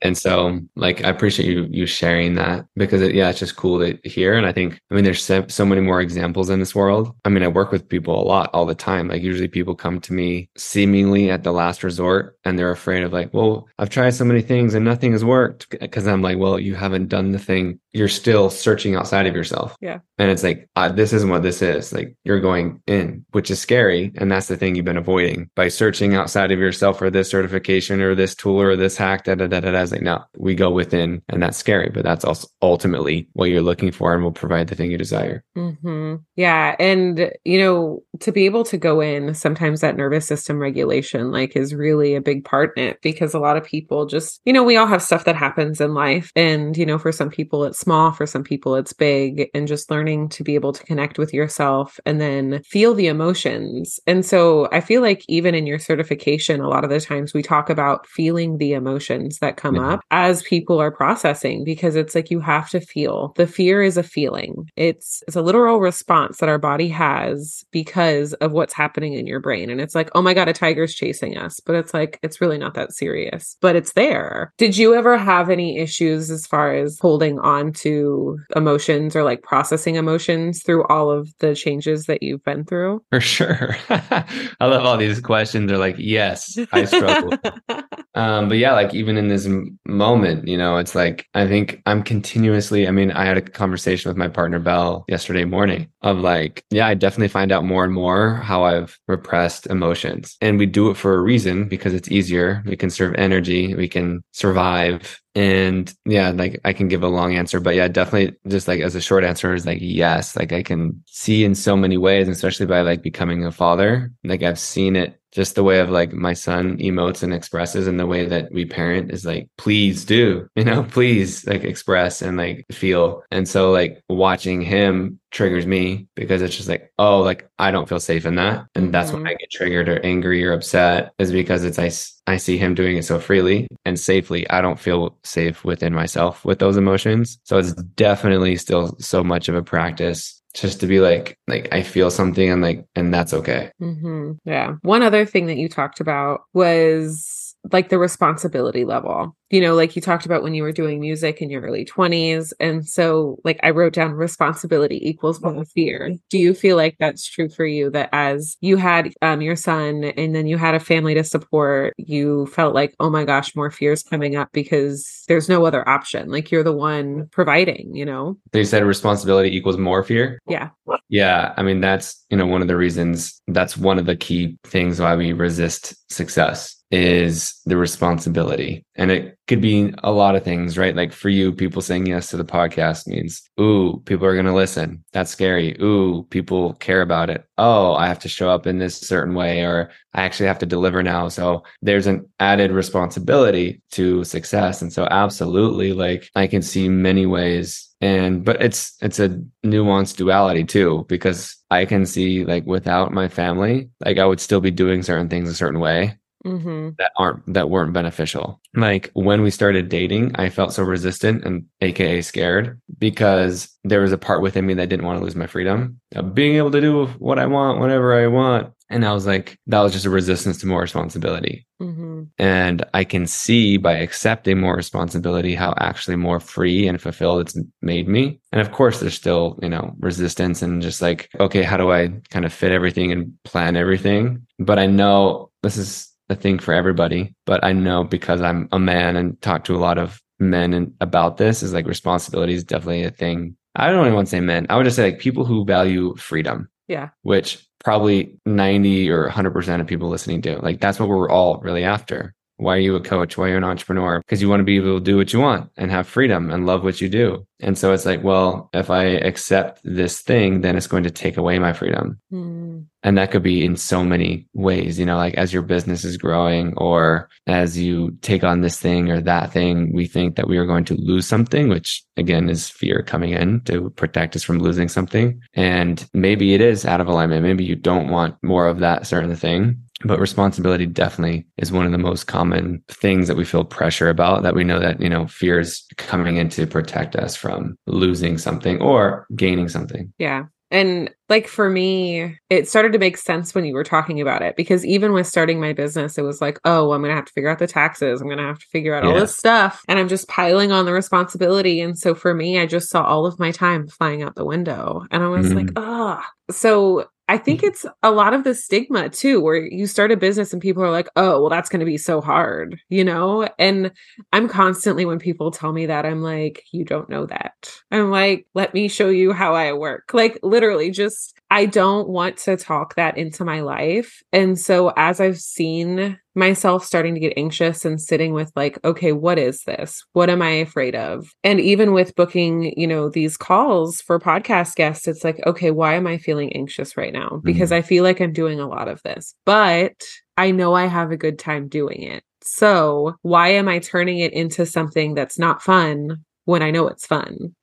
[0.02, 3.80] And so, like, I appreciate you you sharing that because, it, yeah, it's just cool
[3.80, 4.34] to hear.
[4.34, 7.14] And I think, I mean, there's so, so many more examples in this world.
[7.24, 9.08] I mean, I work with people a lot all the time.
[9.08, 13.12] Like, usually people come to me seemingly at the last resort, and they're afraid of
[13.14, 15.70] like, well, I've tried so many things and nothing has worked.
[15.70, 17.80] Because I'm like, well, you haven't done the thing.
[17.94, 19.74] You're still searching outside of yourself.
[19.80, 20.00] Yeah.
[20.18, 21.94] And it's like, uh, this isn't what this is.
[21.94, 25.68] Like, you're going in, which is scary, and that's the thing you've been avoiding by
[25.68, 29.24] searching outside of yourself for this certification or this tool or this hack.
[29.24, 29.70] Da da da da.
[29.70, 33.62] da like, no, we go within and that's scary, but that's also ultimately what you're
[33.62, 35.44] looking for and will provide the thing you desire.
[35.56, 36.16] Mm-hmm.
[36.36, 36.76] Yeah.
[36.78, 41.56] And, you know, to be able to go in, sometimes that nervous system regulation, like,
[41.56, 44.64] is really a big part in it because a lot of people just, you know,
[44.64, 46.30] we all have stuff that happens in life.
[46.34, 49.90] And, you know, for some people it's small, for some people it's big, and just
[49.90, 54.00] learning to be able to connect with yourself and then feel the emotions.
[54.06, 57.42] And so I feel like even in your certification, a lot of the times we
[57.42, 62.30] talk about feeling the emotions that come up as people are processing because it's like
[62.30, 63.32] you have to feel.
[63.36, 64.68] The fear is a feeling.
[64.76, 69.40] It's it's a literal response that our body has because of what's happening in your
[69.40, 69.70] brain.
[69.70, 72.58] And it's like, "Oh my god, a tiger's chasing us." But it's like it's really
[72.58, 73.56] not that serious.
[73.60, 74.52] But it's there.
[74.58, 79.42] Did you ever have any issues as far as holding on to emotions or like
[79.42, 83.02] processing emotions through all of the changes that you've been through?
[83.10, 83.76] For sure.
[83.90, 85.68] I love all these questions.
[85.68, 87.32] They're like, "Yes, I struggle."
[88.14, 89.46] um, but yeah, like even in this
[89.86, 94.08] moment you know it's like i think i'm continuously i mean i had a conversation
[94.08, 97.92] with my partner bell yesterday morning of like yeah i definitely find out more and
[97.92, 100.36] more how i've repressed emotions.
[100.40, 102.62] And we do it for a reason because it's easier.
[102.66, 103.74] We conserve energy.
[103.74, 105.20] We can survive.
[105.34, 108.94] And yeah, like I can give a long answer, but yeah, definitely just like as
[108.94, 112.66] a short answer is like yes, like I can see in so many ways, especially
[112.66, 114.12] by like becoming a father.
[114.24, 118.00] Like I've seen it just the way of like my son emotes and expresses and
[118.00, 122.38] the way that we parent is like please do you know please like express and
[122.38, 127.50] like feel and so like watching him triggers me because it's just like oh like
[127.58, 129.24] i don't feel safe in that and that's mm-hmm.
[129.24, 131.90] when i get triggered or angry or upset is because it's i
[132.28, 134.50] I see him doing it so freely and safely.
[134.50, 137.38] I don't feel safe within myself with those emotions.
[137.44, 141.82] So it's definitely still so much of a practice just to be like like i
[141.82, 143.70] feel something and like and that's okay.
[143.80, 144.32] Mm-hmm.
[144.44, 144.74] yeah.
[144.82, 149.94] One other thing that you talked about was like the responsibility level you know, like
[149.94, 152.52] you talked about when you were doing music in your early 20s.
[152.58, 156.16] And so, like, I wrote down responsibility equals more fear.
[156.30, 160.04] Do you feel like that's true for you that as you had um, your son
[160.04, 163.70] and then you had a family to support, you felt like, oh my gosh, more
[163.70, 166.30] fears coming up because there's no other option?
[166.30, 168.36] Like, you're the one providing, you know?
[168.52, 170.40] They said responsibility equals more fear?
[170.48, 170.70] Yeah.
[171.08, 171.54] Yeah.
[171.56, 175.00] I mean, that's, you know, one of the reasons that's one of the key things
[175.00, 178.84] why we resist success is the responsibility.
[178.96, 180.96] And it could be a lot of things, right?
[180.96, 184.54] Like for you, people saying yes to the podcast means, ooh, people are going to
[184.54, 185.04] listen.
[185.12, 185.76] That's scary.
[185.80, 187.44] Ooh, people care about it.
[187.58, 190.66] Oh, I have to show up in this certain way, or I actually have to
[190.66, 191.28] deliver now.
[191.28, 194.80] So there's an added responsibility to success.
[194.80, 200.16] And so absolutely, like I can see many ways and but it's it's a nuanced
[200.16, 204.70] duality too because i can see like without my family like i would still be
[204.70, 206.14] doing certain things a certain way
[206.46, 206.90] Mm-hmm.
[206.98, 208.60] that aren't that weren't beneficial.
[208.74, 214.12] Like when we started dating, I felt so resistant and aka scared because there was
[214.12, 216.80] a part within me that didn't want to lose my freedom of being able to
[216.80, 218.72] do what I want whenever I want.
[218.88, 221.66] And I was like, that was just a resistance to more responsibility.
[221.82, 222.24] Mm-hmm.
[222.38, 227.58] And I can see by accepting more responsibility how actually more free and fulfilled it's
[227.82, 228.40] made me.
[228.52, 232.12] And of course, there's still, you know, resistance and just like, okay, how do I
[232.30, 234.46] kind of fit everything and plan everything?
[234.60, 237.34] But I know this is a thing for everybody.
[237.44, 240.92] But I know because I'm a man and talk to a lot of men and
[241.00, 243.56] about this is like responsibility is definitely a thing.
[243.74, 244.66] I don't even want to say men.
[244.68, 246.68] I would just say like people who value freedom.
[246.88, 247.10] Yeah.
[247.22, 250.58] Which probably 90 or 100% of people listening do.
[250.58, 252.34] Like that's what we're all really after.
[252.58, 253.36] Why are you a coach?
[253.36, 254.20] Why are you an entrepreneur?
[254.20, 256.66] Because you want to be able to do what you want and have freedom and
[256.66, 257.46] love what you do.
[257.60, 261.36] And so it's like, well, if I accept this thing, then it's going to take
[261.36, 262.20] away my freedom.
[262.30, 262.86] Mm.
[263.02, 266.16] And that could be in so many ways, you know, like as your business is
[266.16, 270.58] growing or as you take on this thing or that thing, we think that we
[270.58, 274.58] are going to lose something, which again is fear coming in to protect us from
[274.58, 275.40] losing something.
[275.54, 277.42] And maybe it is out of alignment.
[277.42, 281.92] Maybe you don't want more of that certain thing but responsibility definitely is one of
[281.92, 285.26] the most common things that we feel pressure about that we know that you know
[285.26, 290.44] fear is coming in to protect us from losing something or gaining something Yeah.
[290.70, 294.56] And like for me, it started to make sense when you were talking about it
[294.56, 297.32] because even with starting my business, it was like, oh, I'm going to have to
[297.32, 298.20] figure out the taxes.
[298.20, 299.82] I'm going to have to figure out all this stuff.
[299.86, 301.80] And I'm just piling on the responsibility.
[301.80, 305.06] And so for me, I just saw all of my time flying out the window.
[305.12, 306.28] And I was like, ah.
[306.50, 307.68] So I think mm-hmm.
[307.68, 310.90] it's a lot of the stigma too, where you start a business and people are
[310.90, 313.48] like, oh, well, that's going to be so hard, you know?
[313.58, 313.90] And
[314.32, 317.72] I'm constantly, when people tell me that, I'm like, you don't know that.
[317.90, 320.10] I'm like, let me show you how I work.
[320.12, 324.22] Like, literally, just, I don't want to talk that into my life.
[324.32, 329.12] And so, as I've seen myself starting to get anxious and sitting with, like, okay,
[329.12, 330.04] what is this?
[330.12, 331.28] What am I afraid of?
[331.42, 335.94] And even with booking, you know, these calls for podcast guests, it's like, okay, why
[335.94, 337.40] am I feeling anxious right now?
[337.42, 337.78] Because mm-hmm.
[337.78, 340.04] I feel like I'm doing a lot of this, but
[340.36, 342.22] I know I have a good time doing it.
[342.42, 347.06] So why am I turning it into something that's not fun when I know it's
[347.06, 347.54] fun?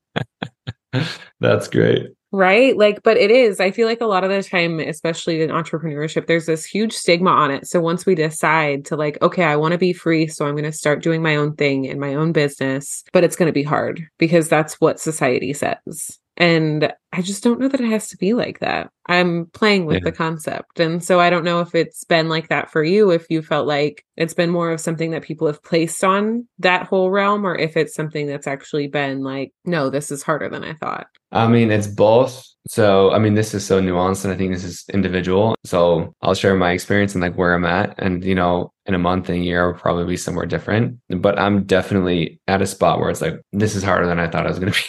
[1.40, 2.76] that's great Right.
[2.76, 3.60] Like, but it is.
[3.60, 7.30] I feel like a lot of the time, especially in entrepreneurship, there's this huge stigma
[7.30, 7.68] on it.
[7.68, 10.26] So once we decide to, like, okay, I want to be free.
[10.26, 13.36] So I'm going to start doing my own thing in my own business, but it's
[13.36, 16.20] going to be hard because that's what society says.
[16.38, 18.90] And I just don't know that it has to be like that.
[19.08, 20.06] I'm playing with Yeah.
[20.06, 20.80] the concept.
[20.80, 23.68] And so I don't know if it's been like that for you, if you felt
[23.68, 27.56] like it's been more of something that people have placed on that whole realm, or
[27.56, 31.06] if it's something that's actually been like, no, this is harder than I thought.
[31.32, 32.44] I mean, it's both.
[32.68, 35.54] So, I mean, this is so nuanced and I think this is individual.
[35.66, 37.94] So, I'll share my experience and like where I'm at.
[38.00, 40.98] And, you know, in a month and a year, will probably be somewhere different.
[41.10, 44.46] But I'm definitely at a spot where it's like, this is harder than I thought
[44.46, 44.88] I was going to be.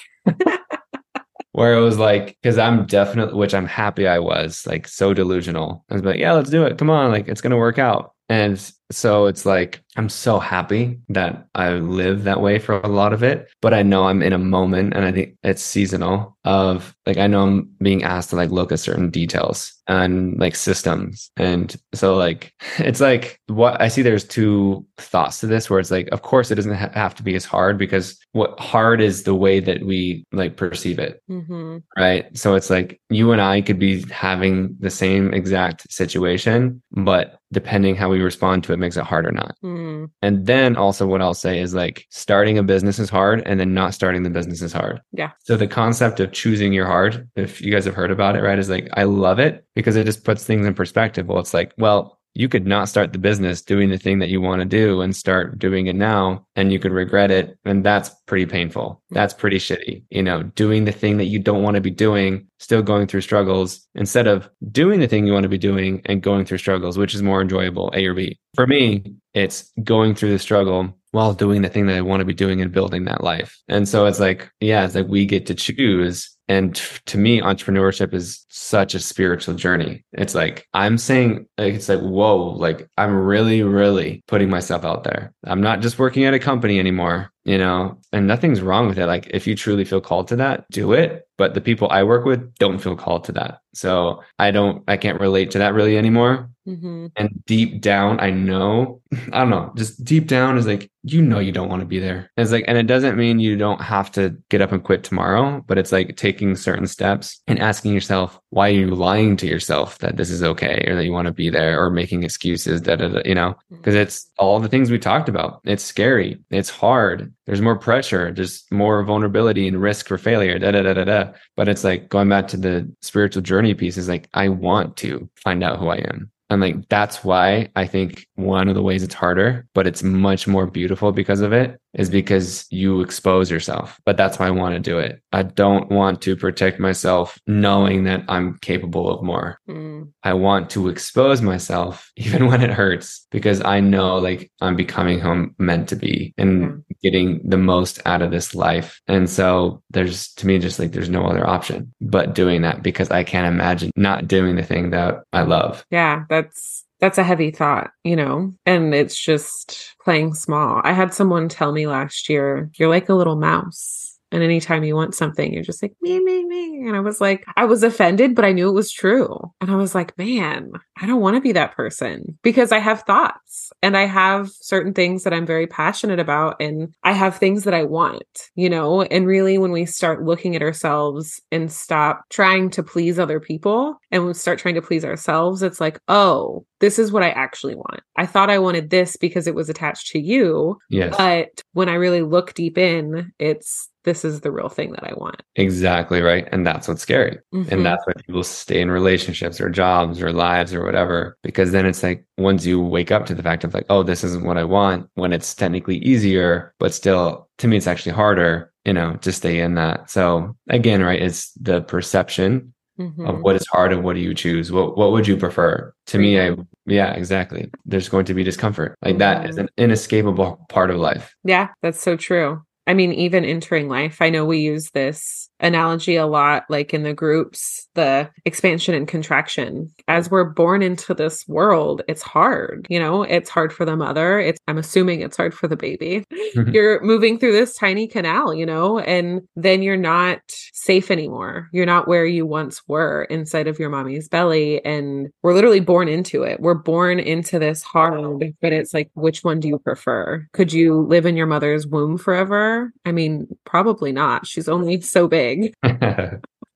[1.55, 5.85] Where it was like, because I'm definitely, which I'm happy I was like so delusional.
[5.89, 6.79] I was like, yeah, let's do it.
[6.79, 7.13] Come on.
[7.13, 8.13] Like, it's going to work out.
[8.29, 13.13] And so it's like, I'm so happy that I live that way for a lot
[13.13, 13.49] of it.
[13.61, 17.27] But I know I'm in a moment and I think it's seasonal of like, I
[17.27, 21.31] know I'm being asked to like look at certain details and like systems.
[21.37, 25.91] And so, like, it's like what I see there's two thoughts to this where it's
[25.91, 29.23] like, of course, it doesn't ha- have to be as hard because what hard is
[29.23, 31.79] the way that we like perceive it Mm-hmm.
[31.99, 32.37] right?
[32.37, 37.95] So it's like you and I could be having the same exact situation, but depending
[37.95, 39.57] how we respond to it makes it hard or not.
[39.85, 43.61] Mm, And then also what I'll say is like starting a business is hard and
[43.61, 45.01] then not starting the business is hard.
[45.13, 45.33] Yeah.
[45.41, 48.59] So the concept of choosing your hard, if you guys have heard about it, right,
[48.59, 51.27] is like I love it because it just puts things in perspective.
[51.27, 54.41] Well, it's like, well, you could not start the business doing the thing that you
[54.41, 58.11] want to do and start doing it now and you could regret it and that's
[58.27, 58.91] pretty painful.
[58.91, 59.15] Mm-hmm.
[59.15, 62.47] That's pretty shitty you know doing the thing that you don't want to be doing
[62.59, 66.23] still going through struggles instead of doing the thing you want to be doing and
[66.23, 68.39] going through struggles which is more enjoyable a or b.
[68.55, 72.27] For me it's going through the struggle while doing the thing that i want to
[72.27, 75.47] be doing and building that life and so it's like yeah it's like we get
[75.47, 76.75] to choose and
[77.07, 80.05] to me, entrepreneurship is such a spiritual journey.
[80.13, 85.33] It's like, I'm saying, it's like, whoa, like, I'm really, really putting myself out there.
[85.45, 89.07] I'm not just working at a company anymore, you know, and nothing's wrong with it.
[89.07, 91.27] Like, if you truly feel called to that, do it.
[91.39, 93.61] But the people I work with don't feel called to that.
[93.73, 96.51] So I don't, I can't relate to that really anymore.
[96.65, 99.03] Hmm And deep down, I know,
[99.33, 101.99] I don't know, just deep down is like, you know, you don't want to be
[101.99, 102.31] there.
[102.39, 105.63] It's like, and it doesn't mean you don't have to get up and quit tomorrow,
[105.67, 109.99] but it's like taking certain steps and asking yourself, why are you lying to yourself
[109.99, 112.97] that this is okay or that you want to be there or making excuses, da,
[113.27, 113.99] you know, because mm.
[113.99, 115.61] it's all the things we talked about.
[115.65, 116.41] It's scary.
[116.51, 117.35] It's hard.
[117.45, 118.33] There's more pressure.
[118.33, 121.33] There's more vulnerability and risk for failure, da, da, da, da, da.
[121.57, 125.29] But it's like going back to the spiritual journey piece is like, I want to
[125.37, 126.31] find out who I am.
[126.51, 130.47] And like, that's why I think one of the ways it's harder, but it's much
[130.47, 134.01] more beautiful because of it is because you expose yourself.
[134.05, 135.21] But that's why I want to do it.
[135.33, 139.59] I don't want to protect myself knowing that I'm capable of more.
[139.69, 140.13] Mm.
[140.23, 145.21] I want to expose myself even when it hurts because I know like I'm becoming
[145.21, 146.83] who I'm meant to be and mm.
[147.03, 149.01] getting the most out of this life.
[149.07, 153.11] And so there's to me just like there's no other option but doing that because
[153.11, 155.85] I can't imagine not doing the thing that I love.
[155.91, 160.81] Yeah, that's that's a heavy thought, you know, and it's just playing small.
[160.85, 164.19] I had someone tell me last year, you're like a little mouse.
[164.33, 166.87] And anytime you want something, you're just like, me, me, me.
[166.87, 169.39] And I was like, I was offended, but I knew it was true.
[169.61, 173.03] And I was like, man, I don't want to be that person because I have
[173.03, 176.57] thoughts and I have certain things that I'm very passionate about.
[176.61, 178.25] And I have things that I want,
[178.57, 179.03] you know?
[179.03, 183.99] And really, when we start looking at ourselves and stop trying to please other people
[184.15, 187.75] and we start trying to please ourselves, it's like, oh, this is what I actually
[187.75, 188.01] want.
[188.17, 190.79] I thought I wanted this because it was attached to you.
[190.89, 191.17] Yes.
[191.19, 195.15] But when I really look deep in, it's this is the real thing that I
[195.17, 195.43] want.
[195.57, 196.47] Exactly right.
[196.53, 197.39] And that's what's scary.
[197.53, 197.73] Mm-hmm.
[197.73, 201.37] And that's why people stay in relationships or jobs or lives or whatever.
[201.43, 204.23] Because then it's like once you wake up to the fact of like, oh, this
[204.23, 208.73] isn't what I want, when it's technically easier, but still to me it's actually harder,
[208.85, 210.11] you know, to stay in that.
[210.11, 213.27] So again, right, it's the perception Mm-hmm.
[213.27, 214.71] of what is hard and what do you choose?
[214.71, 215.93] What what would you prefer?
[216.07, 217.71] To me i yeah exactly.
[217.85, 218.97] There's going to be discomfort.
[219.03, 219.63] Like that is mm-hmm.
[219.63, 221.35] an inescapable part of life.
[221.45, 226.17] Yeah that's so true i mean even entering life i know we use this analogy
[226.17, 229.91] a lot, like in the groups, the expansion and contraction.
[230.07, 232.87] As we're born into this world, it's hard.
[232.91, 234.39] You know, it's hard for the mother.
[234.39, 236.25] It's, I'm assuming it's hard for the baby.
[236.33, 236.73] Mm-hmm.
[236.73, 241.69] You're moving through this tiny canal, you know, and then you're not safe anymore.
[241.73, 244.85] You're not where you once were inside of your mommy's belly.
[244.85, 246.61] And we're literally born into it.
[246.61, 250.47] We're born into this hard, but it's like, which one do you prefer?
[250.53, 252.74] Could you live in your mother's womb forever?
[253.05, 254.47] I mean, probably not.
[254.47, 255.75] She's only so big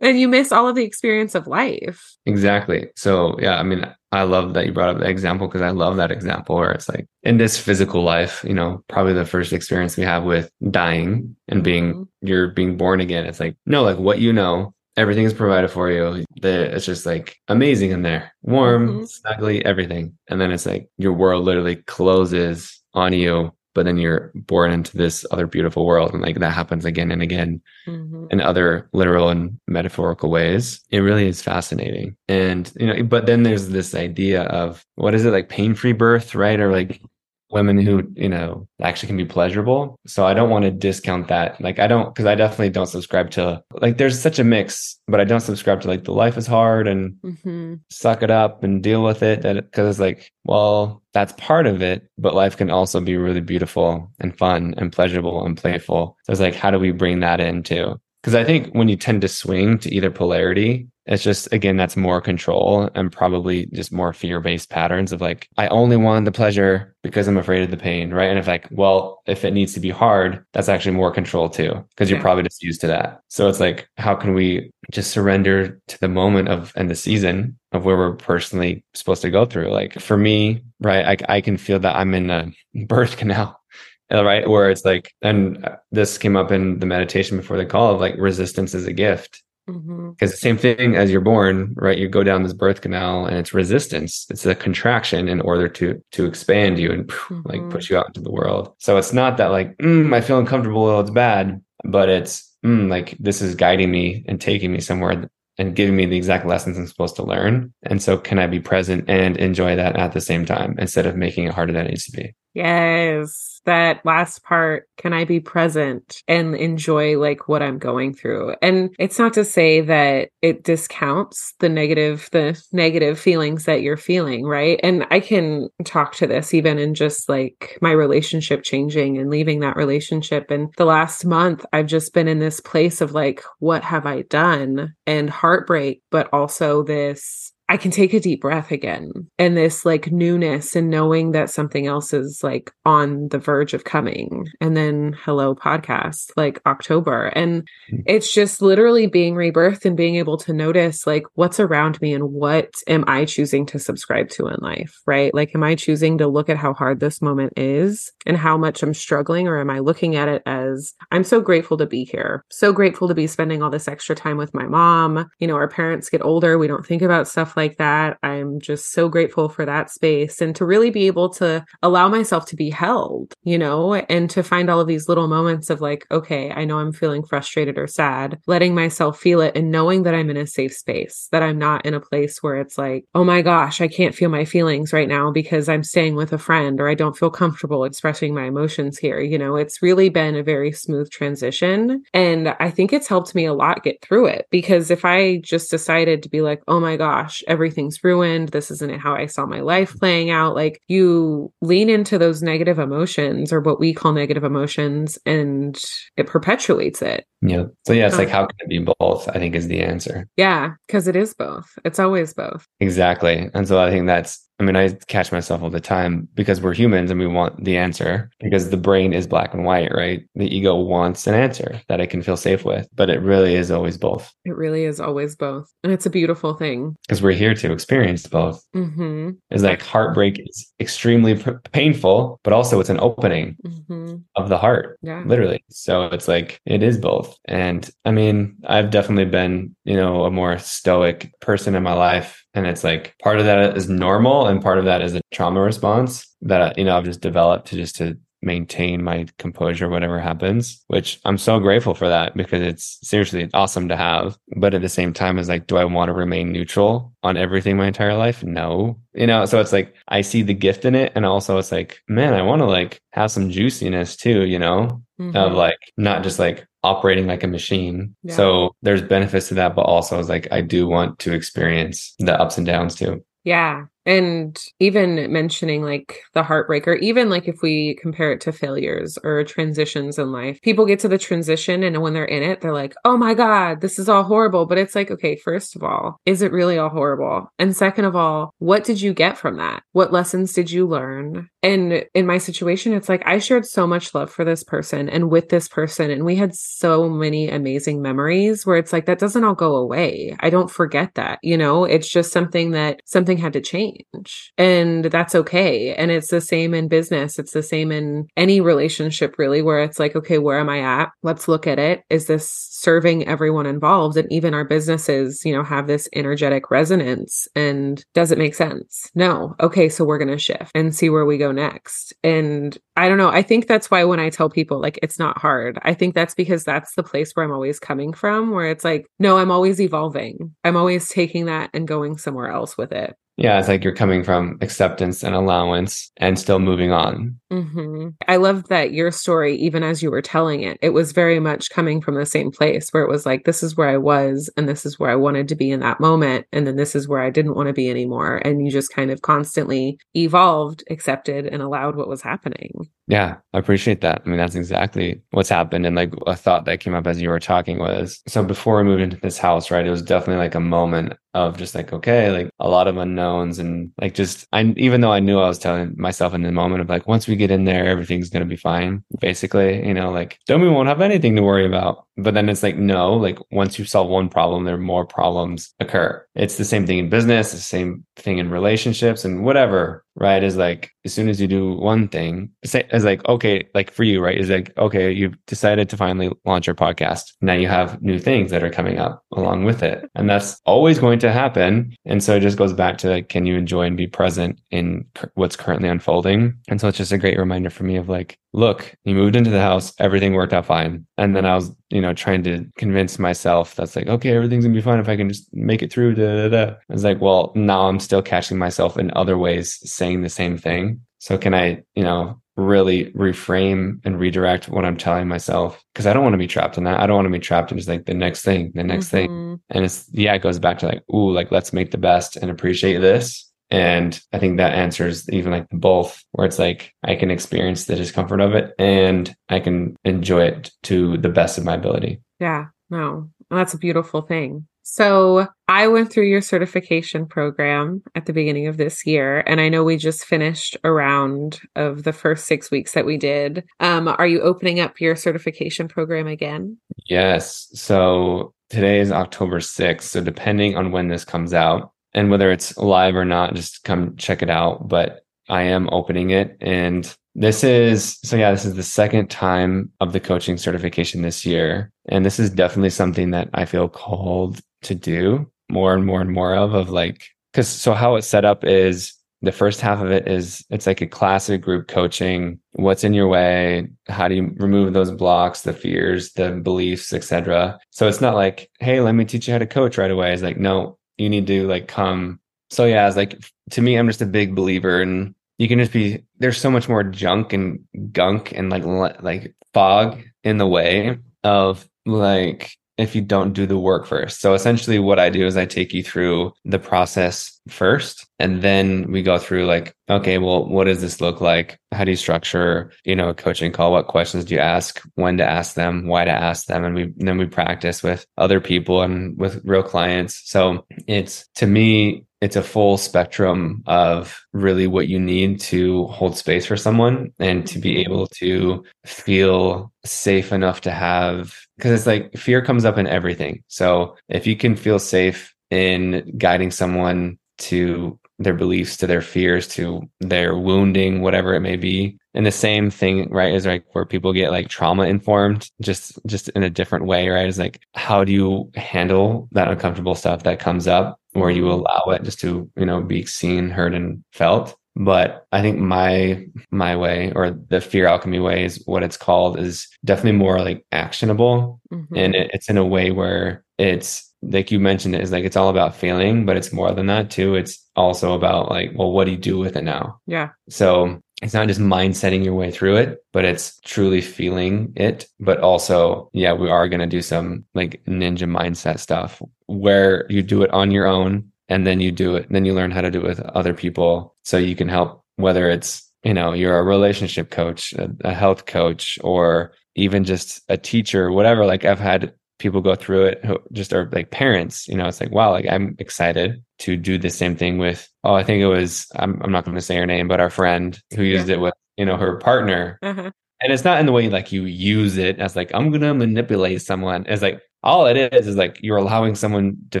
[0.00, 2.16] and you miss all of the experience of life.
[2.26, 2.88] Exactly.
[2.96, 5.96] So, yeah, I mean, I love that you brought up the example because I love
[5.96, 9.96] that example where it's like in this physical life, you know, probably the first experience
[9.96, 12.26] we have with dying and being, mm-hmm.
[12.26, 13.26] you're being born again.
[13.26, 16.24] It's like, no, like what you know, everything is provided for you.
[16.40, 19.04] The, it's just like amazing in there, warm, mm-hmm.
[19.04, 20.16] snuggly, everything.
[20.28, 24.96] And then it's like your world literally closes on you but then you're born into
[24.96, 28.24] this other beautiful world and like that happens again and again mm-hmm.
[28.30, 30.80] in other literal and metaphorical ways.
[30.90, 32.16] It really is fascinating.
[32.26, 36.34] And you know but then there's this idea of what is it like pain-free birth
[36.34, 36.58] right?
[36.58, 37.02] Or like
[37.50, 39.98] women who you know actually can be pleasurable.
[40.06, 41.60] So i don't want to discount that.
[41.60, 45.20] Like i don't because i definitely don't subscribe to like there's such a mix but
[45.20, 47.74] i don't subscribe to like the life is hard and mm-hmm.
[47.90, 52.08] suck it up and deal with it because it's like well that's part of it
[52.18, 56.16] but life can also be really beautiful and fun and pleasurable and playful.
[56.24, 58.96] So it's like how do we bring that in too because i think when you
[58.96, 63.92] tend to swing to either polarity it's just, again, that's more control and probably just
[63.92, 67.70] more fear based patterns of like, I only want the pleasure because I'm afraid of
[67.70, 68.12] the pain.
[68.12, 68.28] Right.
[68.28, 71.84] And if like, well, if it needs to be hard, that's actually more control too,
[71.90, 72.22] because you're yeah.
[72.22, 73.20] probably just used to that.
[73.28, 77.56] So it's like, how can we just surrender to the moment of and the season
[77.70, 79.70] of where we're personally supposed to go through?
[79.70, 82.50] Like for me, right, I, I can feel that I'm in a
[82.86, 83.60] birth canal
[84.10, 88.00] right where it's like and this came up in the meditation before the call of
[88.00, 90.12] like resistance is a gift because mm-hmm.
[90.20, 91.98] the same thing as you're born, right?
[91.98, 94.26] You go down this birth canal and it's resistance.
[94.30, 97.40] It's a contraction in order to to expand you and mm-hmm.
[97.44, 98.74] like push you out into the world.
[98.78, 102.88] So it's not that like mm, I feel uncomfortable, well, it's bad, but it's mm,
[102.88, 106.78] like this is guiding me and taking me somewhere and giving me the exact lessons
[106.78, 107.72] I'm supposed to learn.
[107.82, 111.16] And so can I be present and enjoy that at the same time instead of
[111.16, 112.34] making it harder than it needs to be?
[112.54, 118.54] Yes that last part can i be present and enjoy like what i'm going through?
[118.62, 123.96] And it's not to say that it discounts the negative the negative feelings that you're
[123.96, 124.80] feeling right?
[124.82, 129.60] And i can talk to this even in just like my relationship changing and leaving
[129.60, 130.50] that relationship.
[130.50, 134.22] And the last month i've just been in this place of like what have i
[134.22, 134.94] done?
[135.06, 139.12] And heartbreak but also this I can take a deep breath again.
[139.38, 143.84] And this like newness and knowing that something else is like on the verge of
[143.84, 144.46] coming.
[144.60, 147.26] And then hello podcast, like October.
[147.26, 148.02] And mm-hmm.
[148.06, 152.32] it's just literally being rebirthed and being able to notice like what's around me and
[152.32, 155.34] what am I choosing to subscribe to in life, right?
[155.34, 158.82] Like, am I choosing to look at how hard this moment is and how much
[158.82, 159.48] I'm struggling?
[159.48, 163.08] Or am I looking at it as I'm so grateful to be here, so grateful
[163.08, 165.28] to be spending all this extra time with my mom?
[165.40, 166.58] You know, our parents get older.
[166.58, 168.18] We don't think about stuff like that.
[168.22, 172.46] I'm just so grateful for that space and to really be able to allow myself
[172.46, 176.06] to be held, you know, and to find all of these little moments of like,
[176.10, 180.14] okay, I know I'm feeling frustrated or sad, letting myself feel it and knowing that
[180.14, 183.24] I'm in a safe space, that I'm not in a place where it's like, oh
[183.24, 186.80] my gosh, I can't feel my feelings right now because I'm staying with a friend
[186.80, 189.20] or I don't feel comfortable expressing my emotions here.
[189.20, 192.02] You know, it's really been a very smooth transition.
[192.12, 195.70] And I think it's helped me a lot get through it because if I just
[195.70, 198.50] decided to be like, oh my gosh, everything's ruined.
[198.50, 200.54] This isn't how I saw my life playing out.
[200.54, 205.80] Like you lean into those negative emotions or what we call negative emotions and
[206.16, 207.26] it perpetuates it.
[207.42, 207.64] Yeah.
[207.86, 209.28] So yeah, it's um, like how can it be both?
[209.28, 210.26] I think is the answer.
[210.36, 211.70] Yeah, because it is both.
[211.84, 212.66] It's always both.
[212.80, 213.50] Exactly.
[213.54, 216.74] And so I think that's I mean, I catch myself all the time because we're
[216.74, 220.24] humans and we want the answer because the brain is black and white, right?
[220.34, 223.70] The ego wants an answer that it can feel safe with, but it really is
[223.70, 224.32] always both.
[224.44, 225.70] It really is always both.
[225.84, 226.96] And it's a beautiful thing.
[227.06, 228.64] Because we're here to experience both.
[228.74, 229.32] Mm-hmm.
[229.50, 234.16] It's like heartbreak is extremely p- painful, but also it's an opening mm-hmm.
[234.36, 235.22] of the heart, yeah.
[235.26, 235.62] literally.
[235.68, 237.36] So it's like it is both.
[237.44, 242.45] And I mean, I've definitely been, you know, a more stoic person in my life
[242.56, 245.60] and it's like part of that is normal and part of that is a trauma
[245.60, 250.82] response that, you know, I've just developed to just to maintain my composure, whatever happens,
[250.86, 254.38] which I'm so grateful for that because it's seriously awesome to have.
[254.56, 257.76] But at the same time, is like, do I want to remain neutral on everything
[257.76, 258.42] my entire life?
[258.42, 258.98] No.
[259.14, 261.12] You know, so it's like I see the gift in it.
[261.14, 265.02] And also it's like, man, I want to like have some juiciness too, you know,
[265.20, 265.36] mm-hmm.
[265.36, 268.14] of like not just like operating like a machine.
[268.22, 268.34] Yeah.
[268.34, 272.38] So there's benefits to that, but also it's like I do want to experience the
[272.40, 273.24] ups and downs too.
[273.44, 273.86] Yeah.
[274.06, 279.42] And even mentioning like the heartbreaker, even like if we compare it to failures or
[279.42, 282.94] transitions in life, people get to the transition and when they're in it, they're like,
[283.04, 284.64] oh my God, this is all horrible.
[284.66, 287.50] But it's like, okay, first of all, is it really all horrible?
[287.58, 289.82] And second of all, what did you get from that?
[289.92, 291.48] What lessons did you learn?
[291.64, 295.30] And in my situation, it's like I shared so much love for this person and
[295.30, 299.42] with this person, and we had so many amazing memories where it's like that doesn't
[299.42, 300.36] all go away.
[300.38, 304.52] I don't forget that, you know, it's just something that something had to change change
[304.58, 305.94] and that's okay.
[305.94, 307.38] And it's the same in business.
[307.38, 311.10] It's the same in any relationship really where it's like okay where am i at?
[311.22, 312.02] Let's look at it.
[312.10, 314.16] Is this serving everyone involved?
[314.16, 319.10] And even our businesses you know have this energetic resonance and does it make sense?
[319.14, 319.54] No.
[319.60, 322.12] Okay so we're going to shift and see where we go next.
[322.22, 323.30] And i don't know.
[323.30, 326.34] I think that's why when i tell people like it's not hard i think that's
[326.34, 329.80] because that's the place where i'm always coming from where it's like no i'm always
[329.80, 330.54] evolving.
[330.64, 334.24] I'm always taking that and going somewhere else with it yeah, it's like you're coming
[334.24, 337.38] from acceptance and allowance and still moving on.
[337.52, 338.08] Mm-hmm.
[338.26, 341.68] I love that your story, even as you were telling it, it was very much
[341.68, 344.66] coming from the same place where it was like, this is where I was and
[344.66, 346.46] this is where I wanted to be in that moment.
[346.50, 348.38] And then this is where I didn't want to be anymore.
[348.38, 352.88] And you just kind of constantly evolved, accepted, and allowed what was happening.
[353.08, 354.22] Yeah, I appreciate that.
[354.26, 355.86] I mean, that's exactly what's happened.
[355.86, 358.82] And like a thought that came up as you were talking was so before we
[358.82, 359.86] moved into this house, right?
[359.86, 363.60] It was definitely like a moment of just like, okay, like a lot of unknowns
[363.60, 366.80] and like just, I, even though I knew I was telling myself in the moment
[366.80, 369.04] of like, once we get in there, everything's going to be fine.
[369.20, 372.06] Basically, you know, like, then we won't have anything to worry about.
[372.16, 375.74] But then it's like, no, like once you solve one problem, there are more problems
[375.78, 376.26] occur.
[376.34, 380.42] It's the same thing in business, the same thing in relationships and whatever, right?
[380.42, 384.22] Is like, as soon as you do one thing, it's like, okay, like for you,
[384.22, 384.36] right?
[384.36, 387.32] Is like, okay, you've decided to finally launch your podcast.
[387.40, 390.10] Now you have new things that are coming up along with it.
[390.14, 391.94] And that's always going to happen.
[392.04, 395.04] And so it just goes back to like, can you enjoy and be present in
[395.34, 396.56] what's currently unfolding?
[396.68, 399.50] And so it's just a great reminder for me of like, look, you moved into
[399.50, 401.06] the house, everything worked out fine.
[401.18, 404.74] And then I was, you know, trying to convince myself that's like, okay, everything's gonna
[404.74, 406.14] be fine if I can just make it through.
[406.14, 406.72] Da, da, da.
[406.72, 410.58] I was like, well, now I'm still catching myself in other ways saying the same
[410.58, 411.00] thing.
[411.18, 415.82] So can I, you know, really reframe and redirect what I'm telling myself?
[415.92, 417.00] Because I don't want to be trapped in that.
[417.00, 419.16] I don't want to be trapped in just like the next thing, the next mm-hmm.
[419.16, 419.60] thing.
[419.70, 422.50] And it's yeah, it goes back to like, ooh, like let's make the best and
[422.50, 427.30] appreciate this and I think that answers even like both, where it's like I can
[427.30, 431.74] experience the discomfort of it and I can enjoy it to the best of my
[431.74, 432.20] ability.
[432.38, 434.68] Yeah, no, that's a beautiful thing.
[434.88, 439.68] So I went through your certification program at the beginning of this year, and I
[439.68, 443.64] know we just finished a round of the first six weeks that we did.
[443.80, 446.78] Um, are you opening up your certification program again?
[447.06, 447.68] Yes.
[447.74, 450.02] So today is October 6th.
[450.02, 454.14] So depending on when this comes out and whether it's live or not, just come
[454.14, 454.86] check it out.
[454.86, 456.56] But I am opening it.
[456.60, 461.44] And this is, so yeah, this is the second time of the coaching certification this
[461.44, 461.92] year.
[462.08, 466.32] And this is definitely something that I feel called to do more and more and
[466.32, 469.12] more of, of like, because so how it's set up is
[469.42, 472.58] the first half of it is it's like a classic group coaching.
[472.72, 473.86] What's in your way?
[474.08, 478.70] How do you remove those blocks the fears the beliefs etc so it's not like
[478.80, 480.32] hey let me teach you how to coach right away.
[480.32, 482.40] It's like no you need to like come.
[482.70, 483.38] So yeah it's like
[483.70, 486.88] to me i'm just a big believer and you can just be there's so much
[486.88, 487.80] more junk and
[488.12, 488.84] gunk and like
[489.22, 494.40] like fog in the way of like if you don't do the work first.
[494.40, 499.12] So essentially what I do is I take you through the process first and then
[499.12, 501.78] we go through like okay, well what does this look like?
[501.92, 503.92] How do you structure, you know, a coaching call?
[503.92, 505.00] What questions do you ask?
[505.14, 506.06] When to ask them?
[506.06, 506.84] Why to ask them?
[506.84, 510.40] And we and then we practice with other people and with real clients.
[510.44, 516.38] So it's to me it's a full spectrum of really what you need to hold
[516.38, 518.12] space for someone and to be mm-hmm.
[518.12, 523.64] able to feel safe enough to have because it's like fear comes up in everything.
[523.66, 529.66] So if you can feel safe in guiding someone to their beliefs, to their fears,
[529.66, 532.16] to their wounding, whatever it may be.
[532.34, 536.50] And the same thing, right, is like where people get like trauma informed, just just
[536.50, 537.48] in a different way, right?
[537.48, 542.02] Is like how do you handle that uncomfortable stuff that comes up where you allow
[542.08, 544.76] it just to, you know, be seen, heard, and felt.
[544.96, 549.58] But I think my my way or the fear alchemy way is what it's called
[549.58, 551.80] is definitely more like actionable.
[551.92, 552.16] Mm-hmm.
[552.16, 555.56] And it, it's in a way where it's like you mentioned it is like it's
[555.56, 557.54] all about feeling, but it's more than that too.
[557.56, 560.20] It's also about like, well, what do you do with it now?
[560.26, 560.50] Yeah.
[560.70, 565.26] So it's not just mind setting your way through it, but it's truly feeling it.
[565.38, 570.42] But also, yeah, we are going to do some like ninja mindset stuff where you
[570.42, 573.10] do it on your own and then you do it, then you learn how to
[573.10, 576.84] do it with other people so you can help, whether it's, you know, you're a
[576.84, 581.66] relationship coach, a, a health coach, or even just a teacher, whatever.
[581.66, 585.20] Like I've had people go through it who just are like parents, you know, it's
[585.20, 588.66] like, wow, like I'm excited to do the same thing with, oh, I think it
[588.66, 591.56] was, I'm, I'm not going to say her name, but our friend who used yeah.
[591.56, 592.98] it with, you know, her partner.
[593.02, 593.30] Uh-huh.
[593.62, 596.14] And it's not in the way like you use it as like, I'm going to
[596.14, 597.24] manipulate someone.
[597.28, 600.00] It's like, all it is is like you're allowing someone to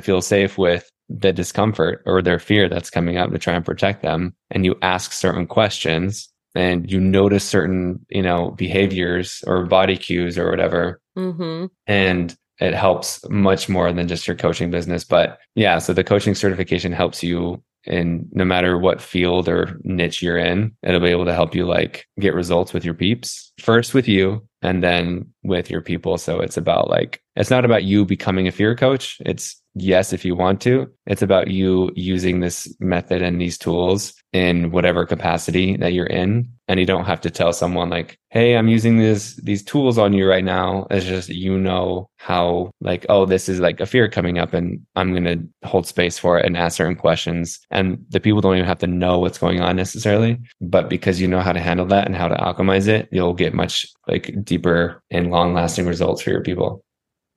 [0.00, 4.02] feel safe with the discomfort or their fear that's coming up to try and protect
[4.02, 4.34] them.
[4.50, 10.36] And you ask certain questions and you notice certain, you know, behaviors or body cues
[10.36, 11.00] or whatever.
[11.16, 11.66] Mm-hmm.
[11.86, 15.04] And it helps much more than just your coaching business.
[15.04, 20.20] But yeah, so the coaching certification helps you in no matter what field or niche
[20.20, 23.52] you're in, it'll be able to help you like get results with your peeps.
[23.58, 26.18] First with you, and then with your people.
[26.18, 29.18] So it's about like, it's not about you becoming a fear coach.
[29.20, 34.14] It's yes, if you want to, it's about you using this method and these tools
[34.32, 36.50] in whatever capacity that you're in.
[36.68, 40.12] And you don't have to tell someone like, Hey, I'm using this, these tools on
[40.12, 40.86] you right now.
[40.90, 44.84] It's just, you know, how like, oh, this is like a fear coming up and
[44.96, 47.60] I'm going to hold space for it and ask certain questions.
[47.70, 50.38] And the people don't even have to know what's going on necessarily.
[50.60, 53.54] But because you know how to handle that and how to alchemize it, you'll get
[53.54, 56.82] much like deeper and long lasting results for your people.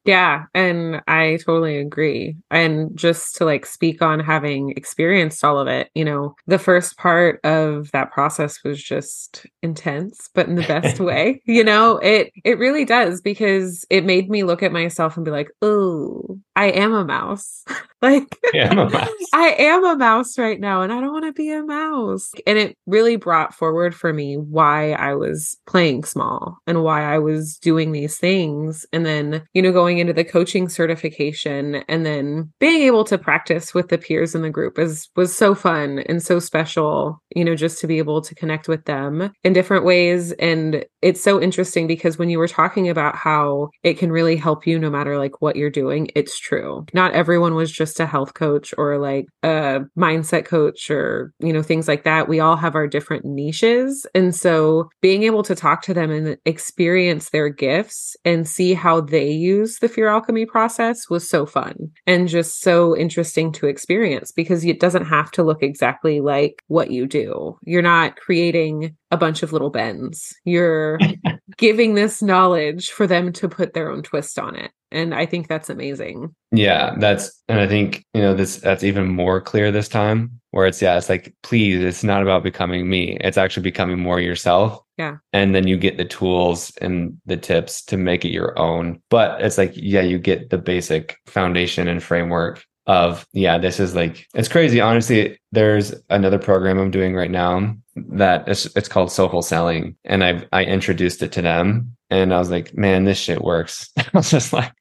[0.05, 2.37] Yeah, and I totally agree.
[2.49, 6.97] And just to like speak on having experienced all of it, you know, the first
[6.97, 11.41] part of that process was just intense, but in the best way.
[11.45, 15.31] You know, it it really does because it made me look at myself and be
[15.31, 17.63] like, "Oh, I am a mouse."
[18.01, 19.09] like yeah, mouse.
[19.33, 22.31] I am a mouse right now and I don't want to be a mouse.
[22.47, 27.19] And it really brought forward for me why I was playing small and why I
[27.19, 32.51] was doing these things and then, you know, going into the coaching certification and then
[32.59, 36.23] being able to practice with the peers in the group is was so fun and
[36.23, 40.31] so special, you know, just to be able to connect with them in different ways
[40.33, 44.67] and it's so interesting because when you were talking about how it can really help
[44.67, 46.85] you no matter like what you're doing, it's true.
[46.93, 51.61] Not everyone was just a health coach or like a mindset coach or, you know,
[51.61, 52.27] things like that.
[52.27, 54.07] We all have our different niches.
[54.15, 59.01] And so being able to talk to them and experience their gifts and see how
[59.01, 64.31] they use the fear alchemy process was so fun and just so interesting to experience
[64.31, 67.57] because it doesn't have to look exactly like what you do.
[67.63, 70.33] You're not creating a bunch of little Bens.
[70.45, 70.99] You're
[71.57, 74.71] giving this knowledge for them to put their own twist on it.
[74.91, 76.33] And I think that's amazing.
[76.51, 80.65] Yeah, that's and I think, you know, this that's even more clear this time where
[80.65, 83.17] it's yeah, it's like please, it's not about becoming me.
[83.21, 84.81] It's actually becoming more yourself.
[84.97, 85.17] Yeah.
[85.31, 89.01] And then you get the tools and the tips to make it your own.
[89.09, 93.93] But it's like yeah, you get the basic foundation and framework of yeah this is
[93.93, 97.75] like it's crazy honestly there's another program i'm doing right now
[98.09, 102.39] that it's, it's called social selling and i i introduced it to them and i
[102.39, 104.71] was like man this shit works i was just like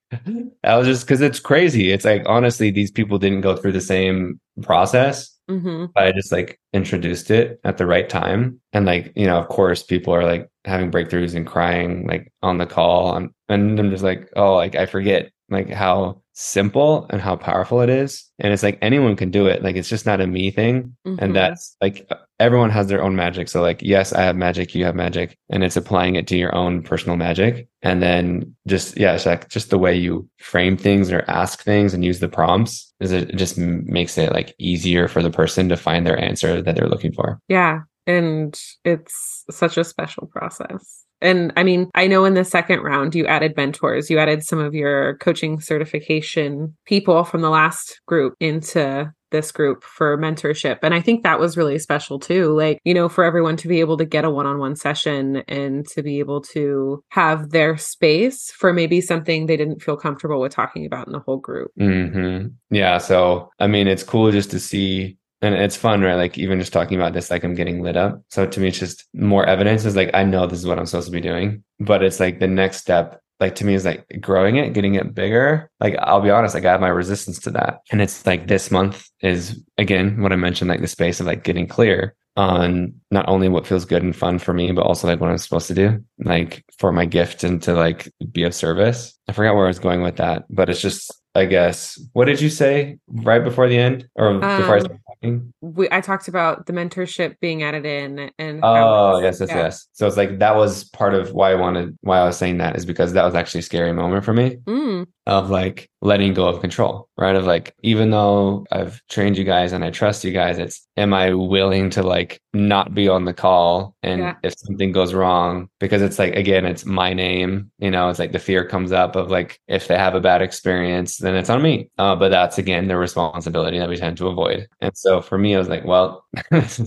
[0.64, 3.81] i was just because it's crazy it's like honestly these people didn't go through the
[3.81, 8.61] same process hmm I just like introduced it at the right time.
[8.73, 12.59] And like, you know, of course, people are like having breakthroughs and crying like on
[12.59, 13.16] the call.
[13.16, 17.81] And, and I'm just like, oh, like I forget like how simple and how powerful
[17.81, 18.25] it is.
[18.39, 19.62] And it's like anyone can do it.
[19.62, 20.95] Like it's just not a me thing.
[21.07, 21.19] Mhm.
[21.19, 22.07] And that's like
[22.41, 23.49] everyone has their own magic.
[23.49, 26.55] So like, yes, I have magic, you have magic, and it's applying it to your
[26.55, 27.68] own personal magic.
[27.82, 31.95] And then just yeah, it's like just the way you frame things or ask things
[31.95, 35.76] and use the prompts is it just makes it like easier for the person to
[35.76, 37.41] find their answer that they're looking for.
[37.49, 37.80] Yeah.
[38.07, 41.05] And it's such a special process.
[41.20, 44.61] And I mean, I know in the second round, you added mentors, you added some
[44.61, 50.79] of your coaching certification people from the last group into this group for mentorship.
[50.83, 52.57] And I think that was really special too.
[52.57, 55.43] Like, you know, for everyone to be able to get a one on one session
[55.49, 60.41] and to be able to have their space for maybe something they didn't feel comfortable
[60.41, 61.70] with talking about in the whole group.
[61.79, 62.99] hmm Yeah.
[62.99, 66.14] So, I mean, it's cool just to see, and it's fun, right?
[66.14, 68.22] Like, even just talking about this, like, I'm getting lit up.
[68.29, 70.87] So, to me, it's just more evidence is like, I know this is what I'm
[70.87, 71.62] supposed to be doing.
[71.79, 75.14] But it's like the next step, like, to me, is like growing it, getting it
[75.14, 75.70] bigger.
[75.80, 77.80] Like, I'll be honest, like, I have my resistance to that.
[77.93, 81.45] And it's like this month is, again, what I mentioned, like, the space of like
[81.45, 85.20] getting clear on not only what feels good and fun for me, but also like
[85.20, 89.18] what I'm supposed to do, like for my gift and to like be of service.
[89.28, 92.41] I forgot where I was going with that, but it's just, I guess, what did
[92.41, 95.53] you say right before the end or before I Um, started talking?
[95.61, 99.57] We, I talked about the mentorship being added in and Oh, how yes, yes, yeah.
[99.57, 99.89] yes.
[99.93, 102.77] So it's like that was part of why I wanted, why I was saying that
[102.77, 106.47] is because that was actually a scary moment for me Mm, of like letting go
[106.47, 107.35] of control, right?
[107.35, 111.13] Of like, even though I've trained you guys and I trust you guys, it's, am
[111.13, 113.97] I willing to like not be on the call?
[114.05, 114.35] And Yeah.
[114.45, 118.31] if something goes wrong, because it's like, again, it's my name, you know, it's like
[118.31, 121.63] the fear comes up of like, if they have a bad experience, then it's on
[121.63, 121.91] me.
[121.99, 124.69] Uh, but that's again, the responsibility that we tend to avoid.
[124.81, 126.80] And so for me, I was like, well, this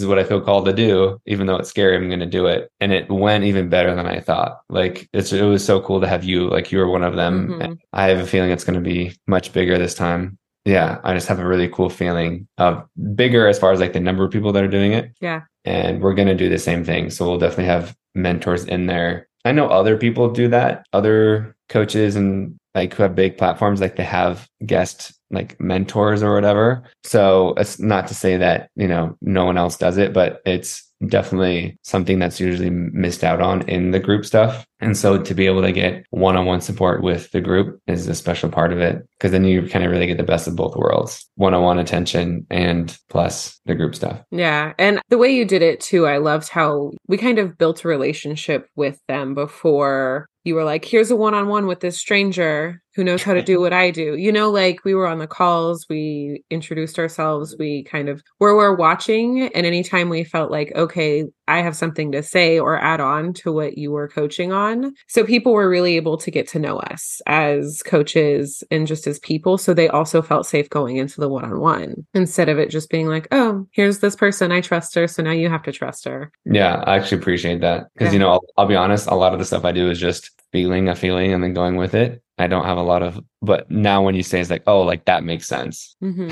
[0.00, 1.20] is, what I feel called to do.
[1.26, 2.70] Even though it's scary, I'm going to do it.
[2.80, 4.60] And it went even better than I thought.
[4.68, 7.48] Like it's, it was so cool to have you, like you were one of them.
[7.48, 7.78] Mhm.
[7.92, 10.38] I have a feeling it's going to be much bigger this time.
[10.64, 10.98] Yeah.
[11.04, 14.24] I just have a really cool feeling of bigger as far as like the number
[14.24, 15.12] of people that are doing it.
[15.20, 15.42] yeah.
[15.66, 17.08] And we're going to do the same thing.
[17.10, 19.28] So we'll definitely have mentors in there.
[19.46, 23.96] I know other people do that, other coaches and like who have big platforms, like
[23.96, 26.84] they have guest like mentors or whatever.
[27.02, 30.84] So it's not to say that, you know, no one else does it, but it's
[31.08, 34.64] definitely something that's usually missed out on in the group stuff.
[34.80, 38.06] And so to be able to get one on one support with the group is
[38.08, 40.56] a special part of it because then you kind of really get the best of
[40.56, 44.22] both worlds one on one attention and plus the group stuff.
[44.30, 44.72] Yeah.
[44.78, 47.88] And the way you did it too, I loved how we kind of built a
[47.88, 52.82] relationship with them before you were like, here's a one on one with this stranger
[52.94, 54.16] who knows how to do what I do.
[54.16, 57.62] You know, like we were on the calls, we introduced ourselves, mm-hmm.
[57.62, 59.42] we kind of where we're watching.
[59.54, 63.52] And anytime we felt like, okay, I have something to say or add on to
[63.52, 64.94] what you were coaching on.
[65.08, 69.18] So people were really able to get to know us as coaches and just as
[69.18, 69.58] people.
[69.58, 72.88] So they also felt safe going into the one on one instead of it just
[72.88, 74.52] being like, oh, here's this person.
[74.52, 75.06] I trust her.
[75.06, 76.32] So now you have to trust her.
[76.44, 78.12] Yeah, I actually appreciate that because Yeah.
[78.14, 80.30] you know I'll, I'll be honest, a lot of the stuff I do is just
[80.52, 82.22] feeling a feeling and then going with it.
[82.38, 85.04] I don't have a lot of, but now when you say it's like, oh, like
[85.04, 86.28] that makes sense, hmm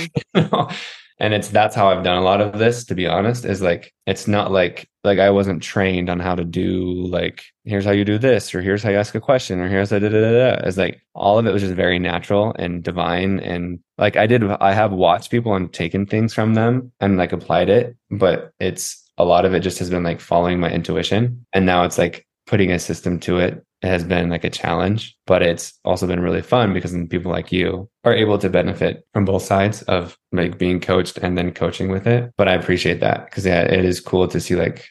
[1.23, 2.85] and it's that's how I've done a lot of this.
[2.87, 6.45] To be honest, is like it's not like like I wasn't trained on how to
[6.45, 9.69] do like here's how you do this or here's how you ask a question or
[9.69, 10.67] here's how da da da da.
[10.67, 14.43] It's like all of it was just very natural and divine and like I did
[14.43, 19.01] I have watched people and taken things from them and like applied it, but it's
[19.17, 22.27] a lot of it just has been like following my intuition and now it's like
[22.49, 26.43] putting a system to it has been like a challenge, but it's also been really
[26.43, 30.59] fun because then people like you are able to benefit from both sides of like
[30.59, 32.33] being coached and then coaching with it.
[32.37, 34.89] But I appreciate that because yeah, it is cool to see like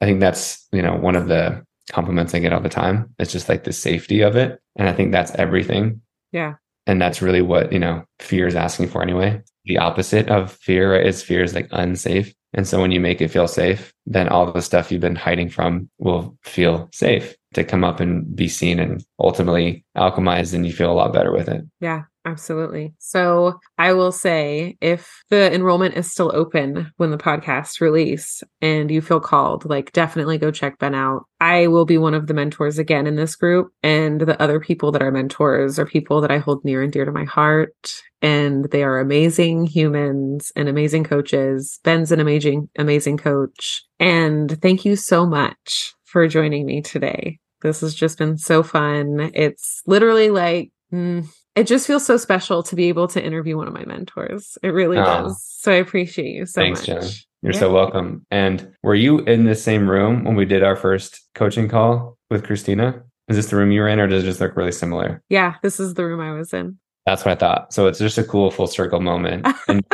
[0.00, 3.14] I think that's, you know, one of the compliments I get all the time.
[3.18, 4.60] It's just like the safety of it.
[4.76, 6.00] And I think that's everything.
[6.32, 6.54] Yeah.
[6.86, 9.40] And that's really what, you know, fear is asking for anyway.
[9.64, 12.34] The opposite of fear right, is fear is like unsafe.
[12.52, 15.48] And so when you make it feel safe, then all the stuff you've been hiding
[15.48, 20.72] from will feel safe to come up and be seen and ultimately alchemized and you
[20.72, 21.62] feel a lot better with it.
[21.80, 22.02] Yeah.
[22.24, 22.94] Absolutely.
[22.98, 28.90] So I will say if the enrollment is still open when the podcast release and
[28.90, 31.24] you feel called, like definitely go check Ben out.
[31.40, 33.72] I will be one of the mentors again in this group.
[33.82, 37.04] And the other people that are mentors are people that I hold near and dear
[37.04, 37.92] to my heart.
[38.20, 41.80] And they are amazing humans and amazing coaches.
[41.82, 43.82] Ben's an amazing, amazing coach.
[43.98, 47.40] And thank you so much for joining me today.
[47.62, 49.30] This has just been so fun.
[49.34, 53.68] It's literally like, mm, it just feels so special to be able to interview one
[53.68, 54.56] of my mentors.
[54.62, 55.04] It really oh.
[55.04, 55.42] does.
[55.44, 56.86] So I appreciate you so Thanks, much.
[56.86, 57.10] Jen.
[57.42, 57.58] You're yeah.
[57.58, 58.24] so welcome.
[58.30, 62.44] And were you in the same room when we did our first coaching call with
[62.44, 63.02] Christina?
[63.28, 65.22] Is this the room you were in, or does it just look really similar?
[65.28, 66.78] Yeah, this is the room I was in.
[67.06, 67.72] That's what I thought.
[67.72, 69.46] So it's just a cool full circle moment.
[69.68, 69.84] And,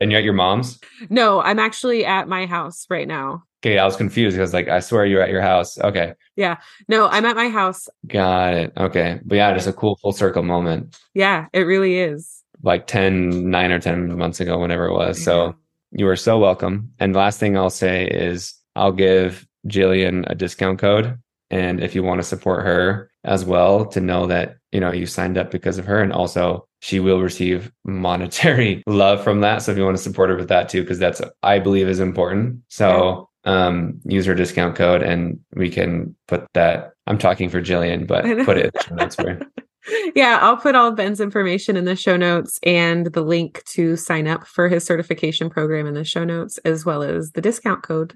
[0.00, 0.80] and you're at your mom's?
[1.08, 3.44] No, I'm actually at my house right now.
[3.62, 5.78] Okay, I was confused because like I swear you're at your house.
[5.78, 6.14] Okay.
[6.34, 6.56] Yeah.
[6.88, 7.88] No, I'm at my house.
[8.06, 8.72] Got it.
[8.76, 9.20] Okay.
[9.22, 10.98] But yeah, just a cool full circle moment.
[11.12, 12.42] Yeah, it really is.
[12.62, 15.18] Like 10, 9 or 10 months ago, whenever it was.
[15.18, 15.24] Yeah.
[15.24, 15.56] So
[15.92, 16.90] you are so welcome.
[16.98, 21.18] And last thing I'll say is I'll give Jillian a discount code.
[21.50, 25.06] And if you want to support her as well, to know that, you know, you
[25.06, 29.62] signed up because of her and also she will receive monetary love from that.
[29.62, 32.00] So if you want to support her with that too, because that's I believe is
[32.00, 32.60] important.
[32.68, 36.92] So um, use our discount code and we can put that.
[37.06, 39.46] I'm talking for Jillian, but put it in
[40.14, 44.26] yeah, I'll put all Ben's information in the show notes and the link to sign
[44.26, 48.14] up for his certification program in the show notes, as well as the discount code.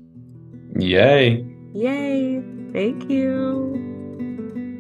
[0.78, 1.44] Yay.
[1.72, 2.42] Yay.
[2.72, 3.93] Thank you.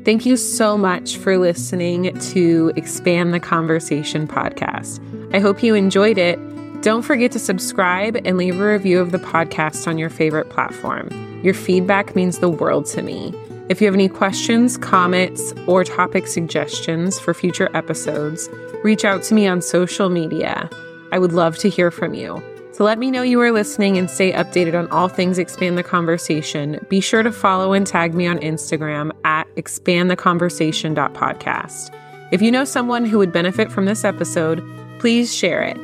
[0.04, 5.00] Thank you so much for listening to Expand the Conversation podcast.
[5.34, 6.38] I hope you enjoyed it
[6.84, 11.08] don't forget to subscribe and leave a review of the podcast on your favorite platform.
[11.42, 13.32] Your feedback means the world to me.
[13.70, 18.50] If you have any questions, comments, or topic suggestions for future episodes,
[18.82, 20.68] reach out to me on social media.
[21.10, 22.42] I would love to hear from you.
[22.74, 25.84] So let me know you are listening and stay updated on all things Expand the
[25.84, 26.84] Conversation.
[26.88, 31.94] Be sure to follow and tag me on Instagram at expandtheconversation.podcast.
[32.32, 34.60] If you know someone who would benefit from this episode,
[34.98, 35.78] please share it.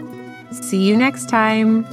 [0.52, 1.86] See you next time.